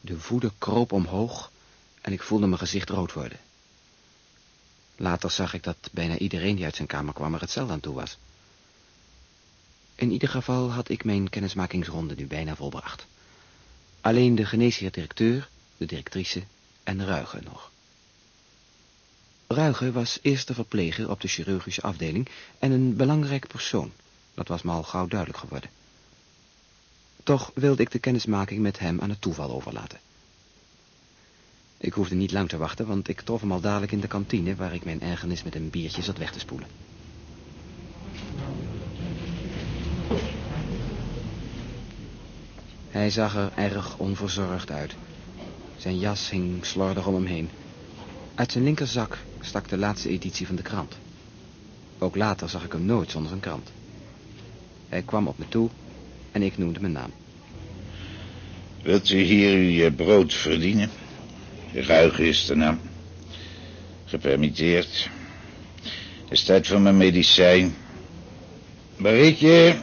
De 0.01 0.17
woede 0.29 0.51
kroop 0.57 0.91
omhoog 0.91 1.51
en 2.01 2.13
ik 2.13 2.21
voelde 2.21 2.47
mijn 2.47 2.59
gezicht 2.59 2.89
rood 2.89 3.13
worden. 3.13 3.37
Later 4.95 5.31
zag 5.31 5.53
ik 5.53 5.63
dat 5.63 5.77
bijna 5.91 6.17
iedereen 6.17 6.55
die 6.55 6.65
uit 6.65 6.75
zijn 6.75 6.87
kamer 6.87 7.13
kwam 7.13 7.33
er 7.33 7.41
hetzelfde 7.41 7.73
aan 7.73 7.79
toe 7.79 7.93
was. 7.93 8.17
In 9.95 10.11
ieder 10.11 10.29
geval 10.29 10.71
had 10.71 10.89
ik 10.89 11.03
mijn 11.03 11.29
kennismakingsronde 11.29 12.15
nu 12.15 12.27
bijna 12.27 12.55
volbracht. 12.55 13.05
Alleen 14.01 14.35
de 14.35 14.45
geneesheer-directeur, 14.45 15.49
de 15.77 15.85
directrice 15.85 16.43
en 16.83 17.05
Ruige 17.05 17.39
nog. 17.43 17.71
Ruige 19.47 19.91
was 19.91 20.19
eerste 20.21 20.53
verpleger 20.53 21.09
op 21.09 21.21
de 21.21 21.27
chirurgische 21.27 21.81
afdeling 21.81 22.29
en 22.59 22.71
een 22.71 22.95
belangrijke 22.95 23.47
persoon. 23.47 23.91
Dat 24.33 24.47
was 24.47 24.61
me 24.61 24.71
al 24.71 24.83
gauw 24.83 25.07
duidelijk 25.07 25.39
geworden. 25.39 25.69
Toch 27.23 27.51
wilde 27.53 27.81
ik 27.81 27.91
de 27.91 27.99
kennismaking 27.99 28.61
met 28.61 28.79
hem 28.79 29.01
aan 29.01 29.09
het 29.09 29.21
toeval 29.21 29.51
overlaten. 29.51 29.99
Ik 31.77 31.93
hoefde 31.93 32.15
niet 32.15 32.31
lang 32.31 32.49
te 32.49 32.57
wachten, 32.57 32.87
want 32.87 33.07
ik 33.07 33.21
trof 33.21 33.41
hem 33.41 33.51
al 33.51 33.61
dadelijk 33.61 33.91
in 33.91 33.99
de 33.99 34.07
kantine... 34.07 34.55
waar 34.55 34.73
ik 34.73 34.85
mijn 34.85 35.01
ergernis 35.01 35.43
met 35.43 35.55
een 35.55 35.69
biertje 35.69 36.01
zat 36.01 36.17
weg 36.17 36.31
te 36.31 36.39
spoelen. 36.39 36.67
Hij 42.93 43.09
zag 43.09 43.35
er 43.35 43.51
erg 43.55 43.97
onverzorgd 43.97 44.71
uit. 44.71 44.95
Zijn 45.77 45.99
jas 45.99 46.29
hing 46.29 46.65
slordig 46.65 47.07
om 47.07 47.13
hem 47.13 47.25
heen. 47.25 47.49
Uit 48.35 48.51
zijn 48.51 48.63
linkerzak 48.63 49.17
stak 49.39 49.69
de 49.69 49.77
laatste 49.77 50.09
editie 50.09 50.47
van 50.47 50.55
de 50.55 50.61
krant. 50.61 50.97
Ook 51.99 52.15
later 52.15 52.49
zag 52.49 52.63
ik 52.63 52.71
hem 52.71 52.85
nooit 52.85 53.11
zonder 53.11 53.29
zijn 53.29 53.41
krant. 53.41 53.71
Hij 54.89 55.01
kwam 55.01 55.27
op 55.27 55.37
me 55.37 55.45
toe 55.49 55.69
en 56.31 56.41
ik 56.41 56.57
noemde 56.57 56.79
mijn 56.79 56.93
naam. 56.93 57.11
Wilt 58.81 59.09
u 59.09 59.21
hier 59.21 59.87
uw 59.87 59.95
brood 59.95 60.33
verdienen? 60.33 60.89
Ruig 61.73 62.19
is 62.19 62.45
de 62.45 62.55
naam. 62.55 62.79
Gepermitteerd. 64.05 65.09
Is 66.29 66.43
tijd 66.43 66.67
voor 66.67 66.81
mijn 66.81 66.97
medicijn. 66.97 67.75
Barietje, 68.97 69.75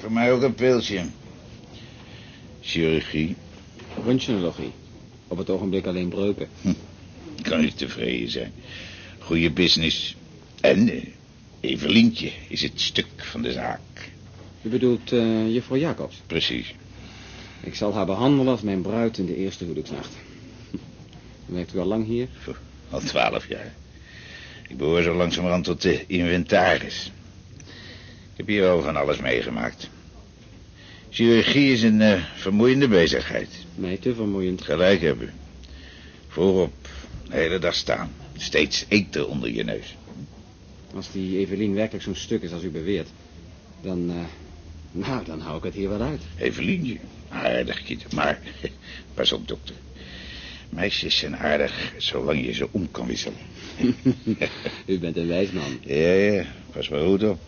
voor 0.00 0.12
mij 0.12 0.32
ook 0.32 0.42
een 0.42 0.54
pilsje. 0.54 1.04
Chirurgie, 2.64 3.36
Röntgenologie. 4.04 4.72
Op 5.28 5.38
het 5.38 5.50
ogenblik 5.50 5.86
alleen 5.86 6.08
breuken. 6.08 6.48
kan 7.42 7.64
u 7.64 7.70
tevreden 7.70 8.30
zijn. 8.30 8.52
Goede 9.18 9.50
business. 9.50 10.16
En 10.60 10.88
eh, 10.88 11.02
Evelientje 11.60 12.30
is 12.48 12.62
het 12.62 12.80
stuk 12.80 13.06
van 13.16 13.42
de 13.42 13.52
zaak. 13.52 13.80
U 14.62 14.68
bedoelt 14.68 15.12
uh, 15.12 15.52
juffrouw 15.52 15.78
Jacobs? 15.78 16.22
Precies. 16.26 16.74
Ik 17.60 17.74
zal 17.74 17.94
haar 17.94 18.06
behandelen 18.06 18.48
als 18.48 18.60
mijn 18.60 18.82
bruid 18.82 19.18
in 19.18 19.26
de 19.26 19.36
eerste 19.36 19.64
huwelijksnacht. 19.64 20.12
Werkt 21.46 21.74
u 21.74 21.78
al 21.78 21.86
lang 21.86 22.06
hier? 22.06 22.28
Al 22.90 23.00
twaalf 23.00 23.48
jaar. 23.48 23.74
Ik 24.68 24.76
behoor 24.76 25.02
zo 25.02 25.14
langzamerhand 25.14 25.64
tot 25.64 25.82
de 25.82 26.04
inventaris. 26.06 27.12
Ik 28.32 28.36
heb 28.36 28.46
hier 28.46 28.68
al 28.68 28.82
van 28.82 28.96
alles 28.96 29.18
meegemaakt. 29.18 29.88
Chirurgie 31.14 31.72
is 31.72 31.82
een 31.82 32.00
eh, 32.00 32.22
vermoeiende 32.34 32.88
bezigheid. 32.88 33.48
Mij 33.74 33.96
te 33.96 34.14
vermoeiend. 34.14 34.62
Gelijk 34.62 35.00
heb 35.00 35.22
u. 35.22 35.30
Voorop, 36.28 36.88
de 37.28 37.36
hele 37.36 37.58
dag 37.58 37.74
staan. 37.74 38.12
Steeds 38.36 38.84
eten 38.88 39.28
onder 39.28 39.50
je 39.50 39.64
neus. 39.64 39.96
Als 40.94 41.12
die 41.12 41.38
Evelien 41.38 41.74
werkelijk 41.74 42.04
zo'n 42.04 42.14
stuk 42.14 42.42
is 42.42 42.52
als 42.52 42.62
u 42.62 42.70
beweert... 42.70 43.08
dan... 43.82 44.10
eh, 44.10 44.16
nou, 44.92 45.24
dan 45.24 45.40
hou 45.40 45.56
ik 45.58 45.62
het 45.62 45.74
hier 45.74 45.88
wel 45.88 46.00
uit. 46.00 46.22
Evelientje, 46.38 46.98
aardig 47.28 47.82
kind. 47.82 48.12
Maar, 48.12 48.40
pas 49.14 49.32
op 49.32 49.48
dokter. 49.48 49.74
Meisjes 50.68 51.16
zijn 51.18 51.36
aardig 51.36 51.92
zolang 51.98 52.44
je 52.46 52.52
ze 52.52 52.68
om 52.70 52.90
kan 52.90 53.06
wisselen. 53.06 53.38
u 54.86 54.98
bent 54.98 55.16
een 55.16 55.28
wijs 55.28 55.50
man. 55.50 55.78
Ja, 55.80 56.12
ja, 56.12 56.44
pas 56.72 56.88
maar 56.88 57.00
goed 57.00 57.22
op. 57.22 57.40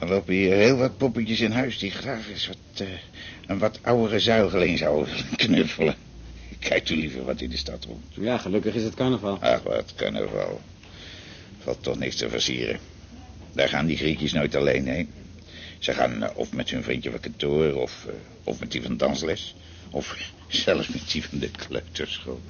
Er 0.00 0.08
lopen 0.08 0.34
hier 0.34 0.54
heel 0.54 0.76
wat 0.76 0.96
poppetjes 0.96 1.40
in 1.40 1.50
huis 1.50 1.78
die 1.78 1.90
graag 1.90 2.28
eens 2.28 2.46
wat, 2.46 2.80
eh, 2.80 2.86
een 3.46 3.58
wat 3.58 3.78
oudere 3.82 4.20
zuigeling 4.20 4.78
zouden 4.78 5.14
knuffelen. 5.36 5.94
Kijkt 6.58 6.90
u 6.90 6.96
liever 6.96 7.24
wat 7.24 7.40
in 7.40 7.50
de 7.50 7.56
stad 7.56 7.84
rond. 7.84 8.04
Ja, 8.10 8.38
gelukkig 8.38 8.74
is 8.74 8.82
het 8.82 8.94
carnaval. 8.94 9.38
Ach, 9.40 9.62
wat 9.62 9.92
carnaval. 9.96 10.60
Valt 11.58 11.82
toch 11.82 11.98
niks 11.98 12.16
te 12.16 12.28
versieren. 12.28 12.78
Daar 13.52 13.68
gaan 13.68 13.86
die 13.86 13.96
Griekjes 13.96 14.32
nooit 14.32 14.54
alleen 14.54 14.86
heen. 14.86 15.10
Ze 15.78 15.92
gaan 15.92 16.22
eh, 16.22 16.36
of 16.36 16.52
met 16.52 16.70
hun 16.70 16.82
vriendje 16.82 17.10
van 17.10 17.20
kantoor, 17.20 17.74
of, 17.74 18.06
eh, 18.08 18.14
of 18.44 18.60
met 18.60 18.72
die 18.72 18.82
van 18.82 18.96
dansles. 18.96 19.54
Of 19.90 20.16
zelfs 20.48 20.88
met 20.88 21.10
die 21.10 21.24
van 21.24 21.38
de 21.38 21.50
kleuterschool. 21.50 22.40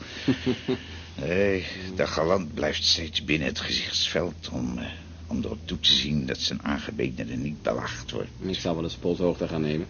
nee, 1.25 1.67
de 1.97 2.07
galant 2.07 2.55
blijft 2.55 2.85
steeds 2.85 3.25
binnen 3.25 3.49
het 3.49 3.61
gezichtsveld 3.61 4.49
om, 4.53 4.79
om 5.31 5.41
erop 5.45 5.59
toe 5.65 5.81
te 5.81 5.93
zien 5.93 6.27
dat 6.27 6.39
zijn 6.39 6.63
aangebedene 6.63 7.37
niet 7.37 7.63
belacht 7.63 8.11
wordt. 8.11 8.29
Ik 8.41 8.55
zal 8.55 8.75
wel 8.75 8.85
eens 8.85 8.95
polshoogte 8.95 9.49
gaan 9.49 9.61
nemen. 9.61 9.87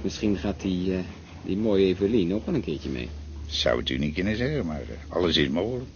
Misschien 0.00 0.36
gaat 0.36 0.60
die, 0.60 0.94
eh, 0.94 1.00
die 1.44 1.56
mooie 1.56 1.86
Evelien 1.86 2.34
ook 2.34 2.46
wel 2.46 2.54
een 2.54 2.64
keertje 2.64 2.88
mee. 2.88 3.08
Zou 3.46 3.78
het 3.78 3.88
u 3.88 3.98
niet 3.98 4.14
kunnen 4.14 4.36
zeggen, 4.36 4.66
maar 4.66 4.80
eh, 4.80 5.16
alles 5.16 5.36
is 5.36 5.48
mogelijk. 5.48 5.88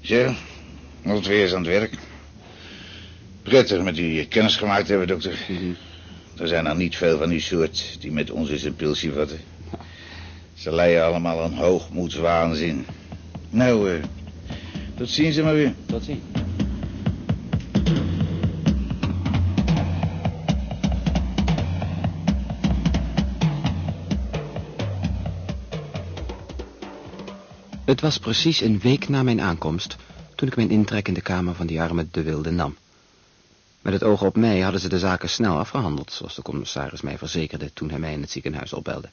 Zo, 0.00 0.34
we 1.02 1.20
weer 1.20 1.42
eens 1.42 1.52
aan 1.52 1.58
het 1.58 1.70
werk. 1.70 1.98
Prettig 3.42 3.82
met 3.82 3.98
u 3.98 4.24
kennis 4.24 4.56
gemaakt 4.56 4.88
hebben, 4.88 5.06
dokter. 5.06 5.46
Mhm. 5.48 5.72
Er 6.36 6.48
zijn 6.48 6.66
er 6.66 6.76
niet 6.76 6.96
veel 6.96 7.18
van 7.18 7.30
uw 7.30 7.40
soort 7.40 7.96
die 8.00 8.12
met 8.12 8.30
ons 8.30 8.50
eens 8.50 8.62
een 8.62 8.76
pilsje 8.76 9.12
vatten. 9.12 9.38
Ze 10.54 10.72
leiden 10.72 11.04
allemaal 11.04 11.42
aan 11.42 11.54
hoogmoedswaanzin. 11.54 12.86
Nou, 13.50 13.94
eh, 13.94 14.02
tot 14.96 15.08
ziens 15.08 15.36
maar 15.36 15.54
weer. 15.54 15.74
Tot 15.86 16.04
ziens. 16.04 16.20
Het 27.86 28.00
was 28.00 28.18
precies 28.18 28.60
een 28.60 28.78
week 28.78 29.08
na 29.08 29.22
mijn 29.22 29.40
aankomst... 29.40 29.96
toen 30.34 30.48
ik 30.48 30.56
mijn 30.56 30.70
intrek 30.70 31.08
in 31.08 31.14
de 31.14 31.20
kamer 31.20 31.54
van 31.54 31.66
die 31.66 31.80
arme 31.80 32.06
de 32.10 32.22
Wilde 32.22 32.50
nam. 32.50 32.76
Met 33.80 33.92
het 33.92 34.02
oog 34.02 34.22
op 34.22 34.36
mij 34.36 34.60
hadden 34.60 34.80
ze 34.80 34.88
de 34.88 34.98
zaken 34.98 35.28
snel 35.28 35.58
afgehandeld... 35.58 36.12
zoals 36.12 36.34
de 36.34 36.42
commissaris 36.42 37.00
mij 37.00 37.18
verzekerde 37.18 37.72
toen 37.72 37.90
hij 37.90 37.98
mij 37.98 38.12
in 38.12 38.20
het 38.20 38.30
ziekenhuis 38.30 38.72
opbelde. 38.72 39.08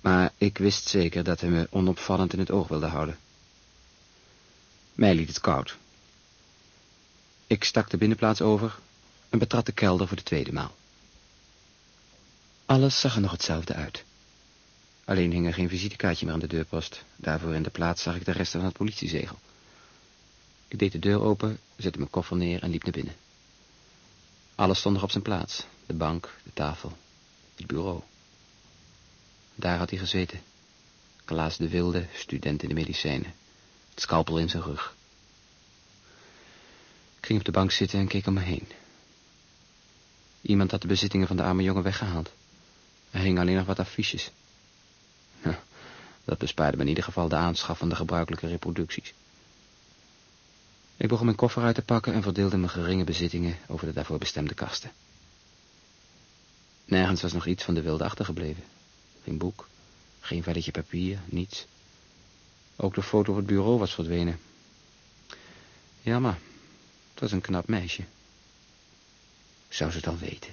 Maar 0.00 0.32
ik 0.38 0.58
wist 0.58 0.88
zeker 0.88 1.24
dat 1.24 1.40
hij 1.40 1.50
me 1.50 1.66
onopvallend 1.70 2.32
in 2.32 2.38
het 2.38 2.50
oog 2.50 2.68
wilde 2.68 2.86
houden. 2.86 3.18
Mij 4.94 5.14
liet 5.14 5.28
het 5.28 5.40
koud. 5.40 5.76
Ik 7.46 7.64
stak 7.64 7.90
de 7.90 7.96
binnenplaats 7.96 8.40
over 8.40 8.78
en 9.28 9.38
betrad 9.38 9.66
de 9.66 9.72
kelder 9.72 10.06
voor 10.06 10.16
de 10.16 10.22
tweede 10.22 10.52
maal. 10.52 10.74
Alles 12.66 13.00
zag 13.00 13.14
er 13.14 13.20
nog 13.20 13.32
hetzelfde 13.32 13.74
uit. 13.74 14.04
Alleen 15.04 15.32
hing 15.32 15.46
er 15.46 15.54
geen 15.54 15.68
visitekaartje 15.68 16.24
meer 16.24 16.34
aan 16.34 16.40
de 16.40 16.46
deurpost. 16.46 17.04
Daarvoor 17.16 17.54
in 17.54 17.62
de 17.62 17.70
plaats 17.70 18.02
zag 18.02 18.16
ik 18.16 18.24
de 18.24 18.32
resten 18.32 18.60
van 18.60 18.68
het 18.68 18.78
politiezegel. 18.78 19.38
Ik 20.68 20.78
deed 20.78 20.92
de 20.92 20.98
deur 20.98 21.20
open, 21.20 21.58
zette 21.76 21.98
mijn 21.98 22.10
koffer 22.10 22.36
neer 22.36 22.62
en 22.62 22.70
liep 22.70 22.82
naar 22.82 22.92
binnen. 22.92 23.14
Alles 24.54 24.78
stond 24.78 24.94
nog 24.94 25.04
op 25.04 25.10
zijn 25.10 25.22
plaats. 25.22 25.66
De 25.86 25.94
bank, 25.94 26.34
de 26.42 26.50
tafel, 26.52 26.96
het 27.56 27.66
bureau. 27.66 28.00
Daar 29.54 29.78
had 29.78 29.90
hij 29.90 29.98
gezeten. 29.98 30.40
Klaas 31.24 31.56
de 31.56 31.68
Wilde, 31.68 32.06
student 32.14 32.62
in 32.62 32.68
de 32.68 32.74
medicijnen. 32.74 33.34
Het 33.90 34.00
scalpel 34.00 34.38
in 34.38 34.48
zijn 34.48 34.62
rug. 34.62 34.94
Ik 37.18 37.26
ging 37.26 37.38
op 37.38 37.44
de 37.44 37.52
bank 37.52 37.70
zitten 37.70 37.98
en 37.98 38.06
keek 38.06 38.26
om 38.26 38.34
me 38.34 38.40
heen. 38.40 38.68
Iemand 40.40 40.70
had 40.70 40.80
de 40.80 40.86
bezittingen 40.86 41.26
van 41.26 41.36
de 41.36 41.42
arme 41.42 41.62
jongen 41.62 41.82
weggehaald. 41.82 42.32
Er 43.10 43.20
hingen 43.20 43.40
alleen 43.40 43.56
nog 43.56 43.66
wat 43.66 43.78
affiches. 43.78 44.30
Dat 46.24 46.38
bespaarde 46.38 46.76
me 46.76 46.82
in 46.82 46.88
ieder 46.88 47.04
geval 47.04 47.28
de 47.28 47.36
aanschaf 47.36 47.78
van 47.78 47.88
de 47.88 47.96
gebruikelijke 47.96 48.46
reproducties. 48.46 49.14
Ik 50.96 51.08
begon 51.08 51.24
mijn 51.24 51.36
koffer 51.36 51.62
uit 51.62 51.74
te 51.74 51.82
pakken 51.82 52.12
en 52.12 52.22
verdeelde 52.22 52.56
mijn 52.56 52.70
geringe 52.70 53.04
bezittingen 53.04 53.58
over 53.66 53.86
de 53.86 53.92
daarvoor 53.92 54.18
bestemde 54.18 54.54
kasten. 54.54 54.92
Nergens 56.84 57.22
was 57.22 57.32
nog 57.32 57.46
iets 57.46 57.64
van 57.64 57.74
de 57.74 57.82
wilde 57.82 58.04
achtergebleven. 58.04 58.64
Geen 59.24 59.38
boek, 59.38 59.68
geen 60.20 60.42
velletje 60.42 60.70
papier, 60.70 61.18
niets. 61.24 61.66
Ook 62.76 62.94
de 62.94 63.02
foto 63.02 63.30
op 63.30 63.36
het 63.36 63.46
bureau 63.46 63.78
was 63.78 63.94
verdwenen. 63.94 64.38
Ja, 66.02 66.18
maar 66.18 66.38
het 67.10 67.20
was 67.20 67.32
een 67.32 67.40
knap 67.40 67.68
meisje. 67.68 68.04
Zou 69.68 69.90
ze 69.90 69.96
het 69.96 70.06
al 70.06 70.18
weten? 70.18 70.52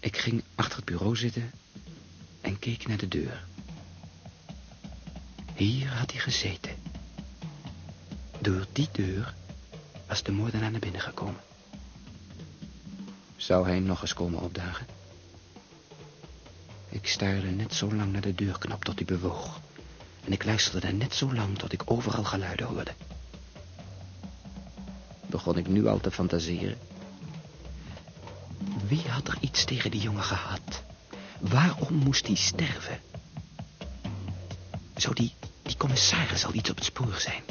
Ik 0.00 0.16
ging 0.16 0.42
achter 0.54 0.76
het 0.76 0.84
bureau 0.84 1.16
zitten 1.16 1.50
en 2.54 2.60
keek 2.60 2.86
naar 2.86 2.96
de 2.96 3.08
deur. 3.08 3.44
Hier 5.54 5.88
had 5.88 6.10
hij 6.10 6.20
gezeten. 6.20 6.74
Door 8.38 8.66
die 8.72 8.88
deur 8.92 9.34
was 10.06 10.22
de 10.22 10.32
moordenaar 10.32 10.70
naar 10.70 10.80
binnen 10.80 11.00
gekomen. 11.00 11.40
Zou 13.36 13.66
hij 13.66 13.78
nog 13.78 14.00
eens 14.00 14.14
komen 14.14 14.40
opdagen? 14.40 14.86
Ik 16.88 17.06
staarde 17.06 17.50
net 17.50 17.74
zo 17.74 17.94
lang 17.94 18.12
naar 18.12 18.20
de 18.20 18.34
deurknop 18.34 18.84
tot 18.84 18.94
hij 18.94 19.04
bewoog. 19.04 19.60
En 20.24 20.32
ik 20.32 20.44
luisterde 20.44 20.92
net 20.92 21.14
zo 21.14 21.34
lang 21.34 21.58
tot 21.58 21.72
ik 21.72 21.82
overal 21.84 22.24
geluiden 22.24 22.66
hoorde. 22.66 22.94
Begon 25.26 25.58
ik 25.58 25.68
nu 25.68 25.86
al 25.86 26.00
te 26.00 26.10
fantaseren? 26.10 26.78
Wie 28.86 29.08
had 29.08 29.28
er 29.28 29.36
iets 29.40 29.64
tegen 29.64 29.90
die 29.90 30.00
jongen 30.00 30.22
gehad? 30.22 30.63
Waarom 31.50 31.94
moest 31.94 32.26
hij 32.26 32.36
sterven? 32.36 33.00
Zou 34.96 35.14
die, 35.14 35.32
die 35.62 35.76
commissaris 35.76 36.44
al 36.44 36.54
iets 36.54 36.70
op 36.70 36.76
het 36.76 36.84
spoor 36.84 37.14
zijn? 37.18 37.42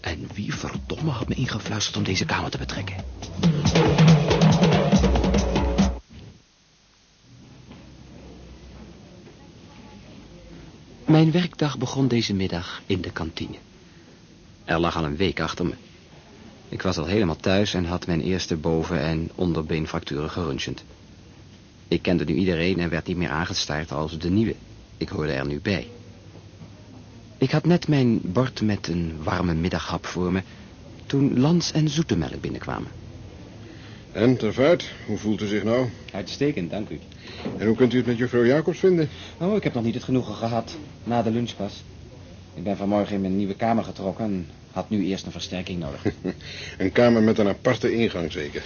En 0.00 0.28
wie 0.34 0.54
verdomme 0.54 1.10
had 1.10 1.28
me 1.28 1.34
ingefluisterd 1.34 1.96
om 1.96 2.02
deze 2.02 2.24
kamer 2.24 2.50
te 2.50 2.58
betrekken? 2.58 2.96
Mijn 11.04 11.30
werkdag 11.30 11.78
begon 11.78 12.08
deze 12.08 12.34
middag 12.34 12.82
in 12.86 13.00
de 13.00 13.10
kantine. 13.10 13.56
Er 14.64 14.78
lag 14.78 14.96
al 14.96 15.04
een 15.04 15.16
week 15.16 15.40
achter 15.40 15.66
me. 15.66 15.74
Ik 16.68 16.82
was 16.82 16.98
al 16.98 17.06
helemaal 17.06 17.36
thuis 17.36 17.74
en 17.74 17.84
had 17.84 18.06
mijn 18.06 18.20
eerste 18.20 18.56
boven- 18.56 19.00
en 19.00 19.30
onderbeenfracturen 19.34 20.30
geröntgend. 20.30 20.84
Ik 21.88 22.02
kende 22.02 22.24
nu 22.24 22.34
iedereen 22.34 22.78
en 22.78 22.90
werd 22.90 23.06
niet 23.06 23.16
meer 23.16 23.28
aangestaard 23.28 23.92
als 23.92 24.18
de 24.18 24.30
nieuwe. 24.30 24.54
Ik 24.96 25.08
hoorde 25.08 25.32
er 25.32 25.46
nu 25.46 25.60
bij. 25.60 25.86
Ik 27.38 27.50
had 27.50 27.66
net 27.66 27.88
mijn 27.88 28.20
bord 28.22 28.62
met 28.62 28.88
een 28.88 29.12
warme 29.22 29.54
middaghap 29.54 30.06
voor 30.06 30.32
me... 30.32 30.42
toen 31.06 31.40
Lans 31.40 31.72
en 31.72 31.88
Zoetemelk 31.88 32.40
binnenkwamen. 32.40 32.90
En, 34.12 34.36
Tervaart, 34.36 34.92
hoe 35.06 35.18
voelt 35.18 35.40
u 35.40 35.46
zich 35.46 35.64
nou? 35.64 35.88
Uitstekend, 36.12 36.70
dank 36.70 36.88
u. 36.88 36.98
En 37.58 37.66
hoe 37.66 37.76
kunt 37.76 37.92
u 37.92 37.96
het 37.96 38.06
met 38.06 38.18
juffrouw 38.18 38.44
Jacobs 38.44 38.78
vinden? 38.78 39.08
Oh, 39.38 39.56
ik 39.56 39.62
heb 39.62 39.74
nog 39.74 39.84
niet 39.84 39.94
het 39.94 40.04
genoegen 40.04 40.34
gehad. 40.34 40.76
Na 41.04 41.22
de 41.22 41.30
lunch 41.30 41.56
pas. 41.56 41.82
Ik 42.54 42.62
ben 42.62 42.76
vanmorgen 42.76 43.14
in 43.14 43.20
mijn 43.20 43.36
nieuwe 43.36 43.54
kamer 43.54 43.84
getrokken... 43.84 44.24
en 44.24 44.46
had 44.72 44.90
nu 44.90 45.04
eerst 45.04 45.26
een 45.26 45.32
versterking 45.32 45.80
nodig. 45.80 46.02
Een 46.78 46.92
kamer 46.92 47.22
met 47.22 47.38
een 47.38 47.48
aparte 47.48 47.92
ingang, 47.92 48.32
zeker. 48.32 48.62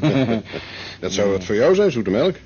Dat 1.00 1.12
zou 1.12 1.30
wat 1.30 1.44
voor 1.44 1.54
jou 1.54 1.74
zijn, 1.74 1.90
zoete 1.90 2.10
melk. 2.10 2.36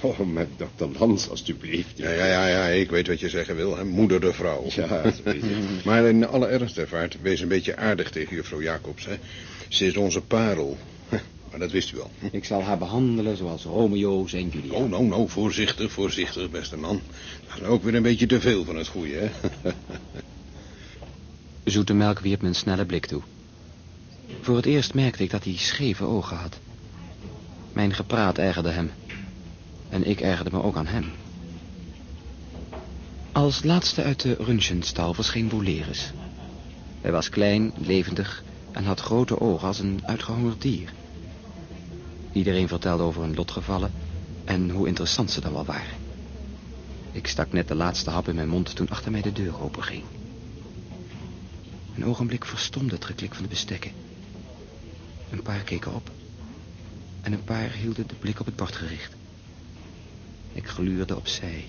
Oh, 0.00 0.18
met 0.18 0.48
dokter 0.56 0.88
Lans, 0.98 1.28
alstublieft. 1.28 1.98
Ja, 1.98 2.10
ja, 2.10 2.24
ja, 2.26 2.46
ja, 2.46 2.66
ik 2.66 2.90
weet 2.90 3.06
wat 3.06 3.20
je 3.20 3.28
zeggen 3.28 3.56
wil. 3.56 3.76
Hè? 3.76 3.84
Moeder 3.84 4.20
de 4.20 4.32
vrouw. 4.32 4.64
Ja. 4.68 5.12
Maar 5.84 6.04
in 6.04 6.26
alle 6.26 6.46
ernst, 6.46 6.74
Tervaart, 6.74 7.16
wees 7.22 7.40
een 7.40 7.48
beetje 7.48 7.76
aardig 7.76 8.10
tegen 8.10 8.36
juffrouw 8.36 8.62
Jacobs. 8.62 9.04
Hè? 9.04 9.18
Ze 9.68 9.86
is 9.86 9.96
onze 9.96 10.20
parel. 10.20 10.76
Maar 11.50 11.58
dat 11.58 11.70
wist 11.70 11.92
u 11.92 12.00
al. 12.00 12.10
Ik 12.30 12.44
zal 12.44 12.62
haar 12.62 12.78
behandelen 12.78 13.36
zoals 13.36 13.64
Romeo 13.64 14.26
zijn 14.26 14.48
Julia. 14.48 14.72
Oh, 14.72 14.90
nou, 14.90 15.04
nou, 15.04 15.28
voorzichtig, 15.28 15.92
voorzichtig, 15.92 16.50
beste 16.50 16.76
man. 16.76 17.00
Dat 17.48 17.56
is 17.60 17.66
ook 17.66 17.82
weer 17.82 17.94
een 17.94 18.02
beetje 18.02 18.26
te 18.26 18.40
veel 18.40 18.64
van 18.64 18.76
het 18.76 18.88
goede, 18.88 19.14
hè? 19.14 19.30
Zoete 21.64 21.94
melk 21.94 22.18
wierp 22.18 22.42
me 22.42 22.48
een 22.48 22.54
snelle 22.54 22.84
blik 22.84 23.06
toe. 23.06 23.22
Voor 24.40 24.56
het 24.56 24.66
eerst 24.66 24.94
merkte 24.94 25.22
ik 25.22 25.30
dat 25.30 25.44
hij 25.44 25.56
scheve 25.56 26.04
ogen 26.04 26.36
had. 26.36 26.58
Mijn 27.72 27.94
gepraat 27.94 28.38
ergerde 28.38 28.70
hem. 28.70 28.90
En 29.90 30.04
ik 30.04 30.20
ergerde 30.20 30.50
me 30.50 30.62
ook 30.62 30.76
aan 30.76 30.86
hem. 30.86 31.12
Als 33.32 33.62
laatste 33.62 34.02
uit 34.02 34.22
de 34.22 34.34
röntgenstal 34.34 35.14
verscheen 35.14 35.48
Boleris. 35.48 36.12
Hij 37.00 37.12
was 37.12 37.28
klein, 37.28 37.72
levendig 37.74 38.42
en 38.72 38.84
had 38.84 39.00
grote 39.00 39.40
ogen 39.40 39.66
als 39.66 39.78
een 39.78 40.00
uitgehongerd 40.04 40.62
dier. 40.62 40.92
Iedereen 42.32 42.68
vertelde 42.68 43.02
over 43.02 43.22
hun 43.22 43.34
lotgevallen 43.34 43.90
en 44.44 44.70
hoe 44.70 44.86
interessant 44.86 45.30
ze 45.30 45.40
dan 45.40 45.52
wel 45.52 45.64
waren. 45.64 45.96
Ik 47.12 47.26
stak 47.26 47.52
net 47.52 47.68
de 47.68 47.74
laatste 47.74 48.10
hap 48.10 48.28
in 48.28 48.34
mijn 48.34 48.48
mond 48.48 48.76
toen 48.76 48.88
achter 48.88 49.10
mij 49.10 49.22
de 49.22 49.32
deur 49.32 49.62
openging. 49.62 50.02
Een 51.94 52.04
ogenblik 52.04 52.44
verstomde 52.44 52.94
het 52.94 53.04
geklik 53.04 53.34
van 53.34 53.42
de 53.42 53.48
bestekken. 53.48 53.92
Een 55.30 55.42
paar 55.42 55.62
keken 55.62 55.94
op. 55.94 56.10
En 57.22 57.32
een 57.32 57.44
paar 57.44 57.70
hielden 57.70 58.08
de 58.08 58.14
blik 58.14 58.40
op 58.40 58.46
het 58.46 58.56
bord 58.56 58.76
gericht. 58.76 59.16
Ik 60.52 60.68
gluurde 60.68 61.16
opzij. 61.16 61.64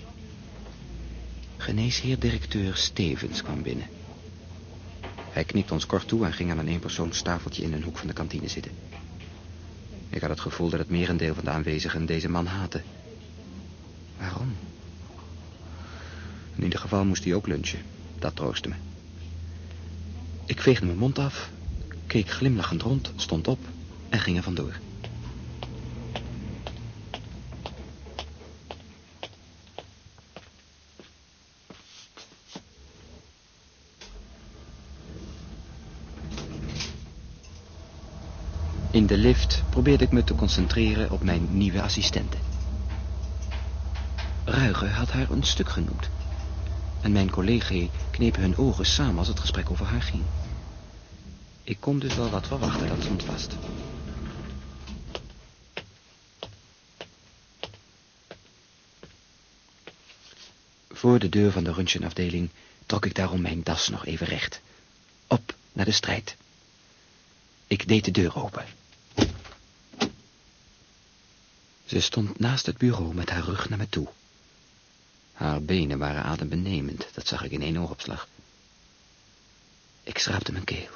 Geneesheer-directeur 1.56 2.76
Stevens 2.76 3.42
kwam 3.42 3.62
binnen. 3.62 3.86
Hij 5.32 5.44
knikte 5.44 5.72
ons 5.72 5.86
kort 5.86 6.08
toe 6.08 6.24
en 6.24 6.32
ging 6.32 6.50
aan 6.50 6.58
een 6.58 6.68
eenpersoonstafeltje 6.68 7.62
in 7.62 7.72
een 7.72 7.82
hoek 7.82 7.98
van 7.98 8.06
de 8.06 8.12
kantine 8.12 8.48
zitten. 8.48 8.72
Ik 10.10 10.20
had 10.20 10.30
het 10.30 10.40
gevoel 10.40 10.68
dat 10.68 10.78
het 10.78 10.90
merendeel 10.90 11.34
van 11.34 11.44
de 11.44 11.50
aanwezigen 11.50 12.06
deze 12.06 12.28
man 12.28 12.46
haatte. 12.46 12.82
Waarom? 14.18 14.56
In 16.56 16.62
ieder 16.62 16.78
geval 16.78 17.04
moest 17.04 17.24
hij 17.24 17.34
ook 17.34 17.46
lunchen. 17.46 17.80
Dat 18.18 18.36
troostte 18.36 18.68
me. 18.68 18.74
Ik 20.46 20.60
veegde 20.60 20.86
mijn 20.86 20.98
mond 20.98 21.18
af, 21.18 21.50
keek 22.06 22.30
glimlachend 22.30 22.82
rond, 22.82 23.12
stond 23.16 23.48
op 23.48 23.58
en 24.08 24.20
ging 24.20 24.36
er 24.36 24.42
vandoor. 24.42 24.78
In 39.00 39.06
de 39.06 39.16
lift 39.16 39.62
probeerde 39.70 40.04
ik 40.04 40.12
me 40.12 40.24
te 40.24 40.34
concentreren 40.34 41.10
op 41.10 41.22
mijn 41.22 41.48
nieuwe 41.50 41.82
assistente. 41.82 42.36
Ruiger 44.44 44.90
had 44.90 45.10
haar 45.10 45.30
een 45.30 45.42
stuk 45.42 45.68
genoemd. 45.68 46.10
En 47.00 47.12
mijn 47.12 47.30
collega 47.30 47.86
knepen 48.10 48.40
hun 48.40 48.56
ogen 48.56 48.86
samen 48.86 49.18
als 49.18 49.28
het 49.28 49.40
gesprek 49.40 49.70
over 49.70 49.86
haar 49.86 50.02
ging. 50.02 50.22
Ik 51.62 51.76
kon 51.80 51.98
dus 51.98 52.14
wel 52.14 52.30
wat 52.30 52.46
verwachten, 52.46 52.88
dat 52.88 53.02
stond 53.02 53.22
vast. 53.22 53.56
Voor 60.88 61.18
de 61.18 61.28
deur 61.28 61.52
van 61.52 61.64
de 61.64 61.72
röntgenafdeling 61.72 62.48
trok 62.86 63.06
ik 63.06 63.14
daarom 63.14 63.40
mijn 63.40 63.62
das 63.62 63.88
nog 63.88 64.06
even 64.06 64.26
recht. 64.26 64.60
Op 65.26 65.54
naar 65.72 65.84
de 65.84 65.92
strijd. 65.92 66.36
Ik 67.66 67.88
deed 67.88 68.04
de 68.04 68.10
deur 68.10 68.36
open. 68.42 68.64
Ze 71.90 72.00
stond 72.00 72.38
naast 72.38 72.66
het 72.66 72.78
bureau 72.78 73.14
met 73.14 73.30
haar 73.30 73.42
rug 73.42 73.68
naar 73.68 73.78
me 73.78 73.88
toe. 73.88 74.08
Haar 75.32 75.62
benen 75.62 75.98
waren 75.98 76.22
adembenemend, 76.22 77.06
dat 77.12 77.26
zag 77.26 77.44
ik 77.44 77.50
in 77.50 77.62
één 77.62 77.76
oogopslag. 77.76 78.28
Ik 80.02 80.18
schraapte 80.18 80.52
mijn 80.52 80.64
keel. 80.64 80.90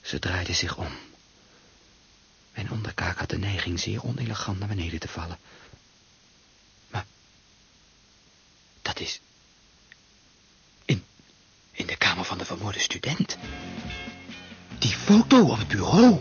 Ze 0.00 0.18
draaide 0.18 0.52
zich 0.52 0.76
om. 0.76 0.92
Mijn 2.54 2.70
onderkaak 2.70 3.18
had 3.18 3.30
de 3.30 3.38
neiging 3.38 3.80
zeer 3.80 4.04
onelegant 4.04 4.58
naar 4.58 4.68
beneden 4.68 5.00
te 5.00 5.08
vallen. 5.08 5.38
Maar, 6.88 7.06
dat 8.82 9.00
is... 9.00 9.20
In, 10.84 11.04
in 11.70 11.86
de 11.86 11.96
kamer 11.96 12.24
van 12.24 12.38
de 12.38 12.44
vermoorde 12.44 12.80
student. 12.80 13.36
Die 14.78 14.94
foto 14.94 15.48
op 15.48 15.58
het 15.58 15.68
bureau. 15.68 16.20